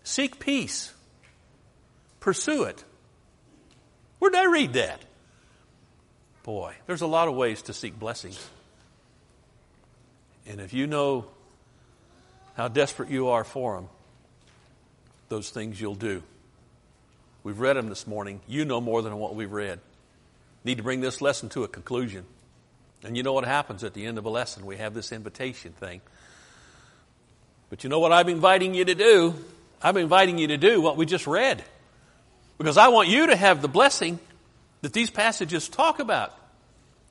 Seek 0.04 0.40
peace. 0.40 0.94
Pursue 2.20 2.64
it. 2.64 2.84
Where 4.22 4.30
did 4.30 4.40
I 4.40 4.52
read 4.52 4.74
that? 4.74 5.02
Boy, 6.44 6.76
there's 6.86 7.02
a 7.02 7.08
lot 7.08 7.28
of 7.28 7.34
ways 7.34 7.64
to 7.64 7.74
seek 7.74 7.98
blessings. 7.98 8.40
And 10.48 10.62
if 10.62 10.74
you 10.74 10.86
know 10.86 11.26
how 12.54 12.68
desperate 12.68 13.10
you 13.10 13.30
are 13.30 13.44
for 13.44 13.78
them, 13.78 13.90
those 15.30 15.50
things 15.50 15.82
you'll 15.82 15.96
do. 15.96 16.22
We've 17.44 17.60
read 17.60 17.78
them 17.78 17.90
this 17.90 18.06
morning. 18.06 18.42
You 18.48 18.64
know 18.64 18.80
more 18.80 19.02
than 19.02 19.18
what 19.18 19.34
we've 19.34 19.52
read. 19.52 19.80
Need 20.64 20.78
to 20.78 20.84
bring 20.84 21.02
this 21.02 21.20
lesson 21.20 21.50
to 21.50 21.64
a 21.64 21.68
conclusion. 21.68 22.26
And 23.04 23.18
you 23.18 23.24
know 23.24 23.34
what 23.34 23.46
happens 23.46 23.84
at 23.84 23.96
the 23.96 24.06
end 24.06 24.20
of 24.20 24.26
a 24.26 24.30
lesson? 24.30 24.68
We 24.68 24.78
have 24.78 24.94
this 24.94 25.12
invitation 25.12 25.72
thing. 25.72 26.00
But 27.72 27.84
you 27.84 27.90
know 27.90 28.00
what 28.00 28.12
I'm 28.12 28.30
inviting 28.30 28.76
you 28.76 28.86
to 28.86 28.94
do? 28.94 29.34
I'm 29.82 29.98
inviting 29.98 30.38
you 30.38 30.46
to 30.50 30.58
do 30.58 30.80
what 30.80 30.96
we 30.96 31.08
just 31.08 31.26
read. 31.26 31.64
Because 32.62 32.78
I 32.78 32.89
want 32.89 33.10
you 33.10 33.26
to 33.26 33.36
have 33.36 33.63
the 33.63 33.67
blessing 33.67 34.19
that 34.82 34.93
these 34.93 35.10
passages 35.10 35.67
talk 35.67 35.97
about. 35.97 36.32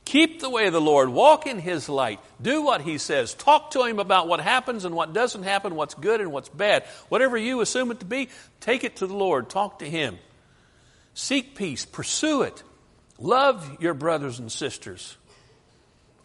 Keep 0.04 0.38
the 0.38 0.48
way 0.48 0.68
of 0.68 0.72
the 0.72 0.80
Lord. 0.80 1.08
Walk 1.08 1.44
in 1.44 1.58
His 1.58 1.88
light. 1.88 2.20
Do 2.40 2.62
what 2.62 2.82
He 2.82 2.98
says. 2.98 3.34
Talk 3.34 3.72
to 3.72 3.82
Him 3.82 3.98
about 3.98 4.28
what 4.28 4.38
happens 4.38 4.84
and 4.84 4.94
what 4.94 5.12
doesn't 5.12 5.42
happen, 5.42 5.74
what's 5.74 5.94
good 5.94 6.20
and 6.20 6.30
what's 6.30 6.48
bad. 6.48 6.84
Whatever 7.08 7.36
you 7.36 7.62
assume 7.62 7.90
it 7.90 7.98
to 7.98 8.06
be, 8.06 8.28
take 8.60 8.84
it 8.84 8.94
to 8.96 9.08
the 9.08 9.16
Lord. 9.16 9.50
Talk 9.50 9.80
to 9.80 9.90
Him. 9.90 10.18
Seek 11.14 11.56
peace. 11.56 11.84
Pursue 11.84 12.42
it. 12.42 12.62
Love 13.18 13.82
your 13.82 13.94
brothers 13.94 14.38
and 14.38 14.52
sisters. 14.52 15.16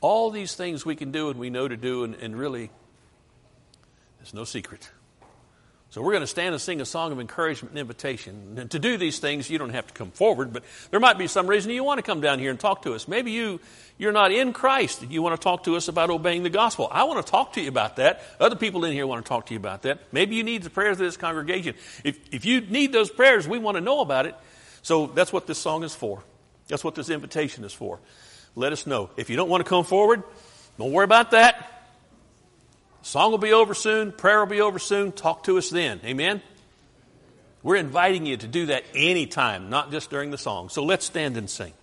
All 0.01 0.29
these 0.29 0.53
things 0.53 0.85
we 0.85 0.95
can 0.95 1.11
do 1.11 1.31
and 1.31 1.39
we 1.39 1.49
know 1.49 1.67
to 1.67 1.75
do, 1.75 2.03
and, 2.03 2.13
and 2.13 2.37
really, 2.37 2.69
there's 4.19 4.35
no 4.35 4.43
secret. 4.43 4.91
So 5.95 6.01
we're 6.01 6.11
going 6.11 6.23
to 6.23 6.27
stand 6.27 6.53
and 6.53 6.61
sing 6.61 6.81
a 6.81 6.85
song 6.85 7.13
of 7.13 7.21
encouragement 7.21 7.71
and 7.71 7.79
invitation. 7.79 8.57
And 8.57 8.69
to 8.71 8.79
do 8.79 8.97
these 8.97 9.19
things, 9.19 9.49
you 9.49 9.57
don't 9.57 9.69
have 9.69 9.87
to 9.87 9.93
come 9.93 10.11
forward, 10.11 10.51
but 10.51 10.65
there 10.91 10.99
might 10.99 11.17
be 11.17 11.25
some 11.25 11.47
reason 11.47 11.71
you 11.71 11.85
want 11.85 11.99
to 11.99 12.01
come 12.01 12.19
down 12.19 12.37
here 12.37 12.49
and 12.49 12.59
talk 12.59 12.81
to 12.81 12.95
us. 12.95 13.07
Maybe 13.07 13.31
you, 13.31 13.61
you're 13.97 14.11
not 14.11 14.33
in 14.33 14.51
Christ 14.51 15.03
and 15.03 15.09
you 15.13 15.21
want 15.21 15.39
to 15.39 15.41
talk 15.41 15.63
to 15.63 15.77
us 15.77 15.87
about 15.87 16.09
obeying 16.09 16.43
the 16.43 16.49
gospel. 16.49 16.89
I 16.91 17.05
want 17.05 17.25
to 17.25 17.31
talk 17.31 17.53
to 17.53 17.61
you 17.61 17.69
about 17.69 17.95
that. 17.95 18.21
Other 18.41 18.57
people 18.57 18.83
in 18.83 18.91
here 18.91 19.07
want 19.07 19.23
to 19.23 19.29
talk 19.29 19.45
to 19.45 19.53
you 19.53 19.57
about 19.57 19.83
that. 19.83 19.99
Maybe 20.11 20.35
you 20.35 20.43
need 20.43 20.63
the 20.63 20.69
prayers 20.69 20.99
of 20.99 21.05
this 21.05 21.15
congregation. 21.15 21.75
If, 22.03 22.19
if 22.29 22.43
you 22.43 22.59
need 22.59 22.91
those 22.91 23.09
prayers, 23.09 23.47
we 23.47 23.57
want 23.57 23.75
to 23.75 23.81
know 23.81 24.01
about 24.01 24.25
it. 24.25 24.35
So 24.81 25.07
that's 25.07 25.31
what 25.31 25.47
this 25.47 25.59
song 25.59 25.85
is 25.85 25.95
for. 25.95 26.21
That's 26.67 26.83
what 26.83 26.95
this 26.95 27.09
invitation 27.09 27.63
is 27.63 27.71
for. 27.71 28.01
Let 28.53 28.73
us 28.73 28.85
know. 28.85 29.11
If 29.15 29.29
you 29.29 29.37
don't 29.37 29.47
want 29.47 29.63
to 29.63 29.69
come 29.69 29.85
forward, 29.85 30.23
don't 30.77 30.91
worry 30.91 31.05
about 31.05 31.31
that. 31.31 31.74
Song 33.05 33.29
will 33.29 33.37
be 33.37 33.53
over 33.53 33.75
soon. 33.75 34.11
Prayer 34.11 34.39
will 34.39 34.47
be 34.47 34.61
over 34.61 34.79
soon. 34.79 35.11
Talk 35.11 35.43
to 35.43 35.59
us 35.59 35.69
then. 35.69 35.99
Amen? 36.03 36.41
We're 37.61 37.75
inviting 37.75 38.25
you 38.25 38.35
to 38.35 38.47
do 38.47 38.65
that 38.65 38.83
anytime, 38.95 39.69
not 39.69 39.91
just 39.91 40.09
during 40.09 40.31
the 40.31 40.39
song. 40.39 40.69
So 40.69 40.83
let's 40.83 41.05
stand 41.05 41.37
and 41.37 41.47
sing. 41.47 41.73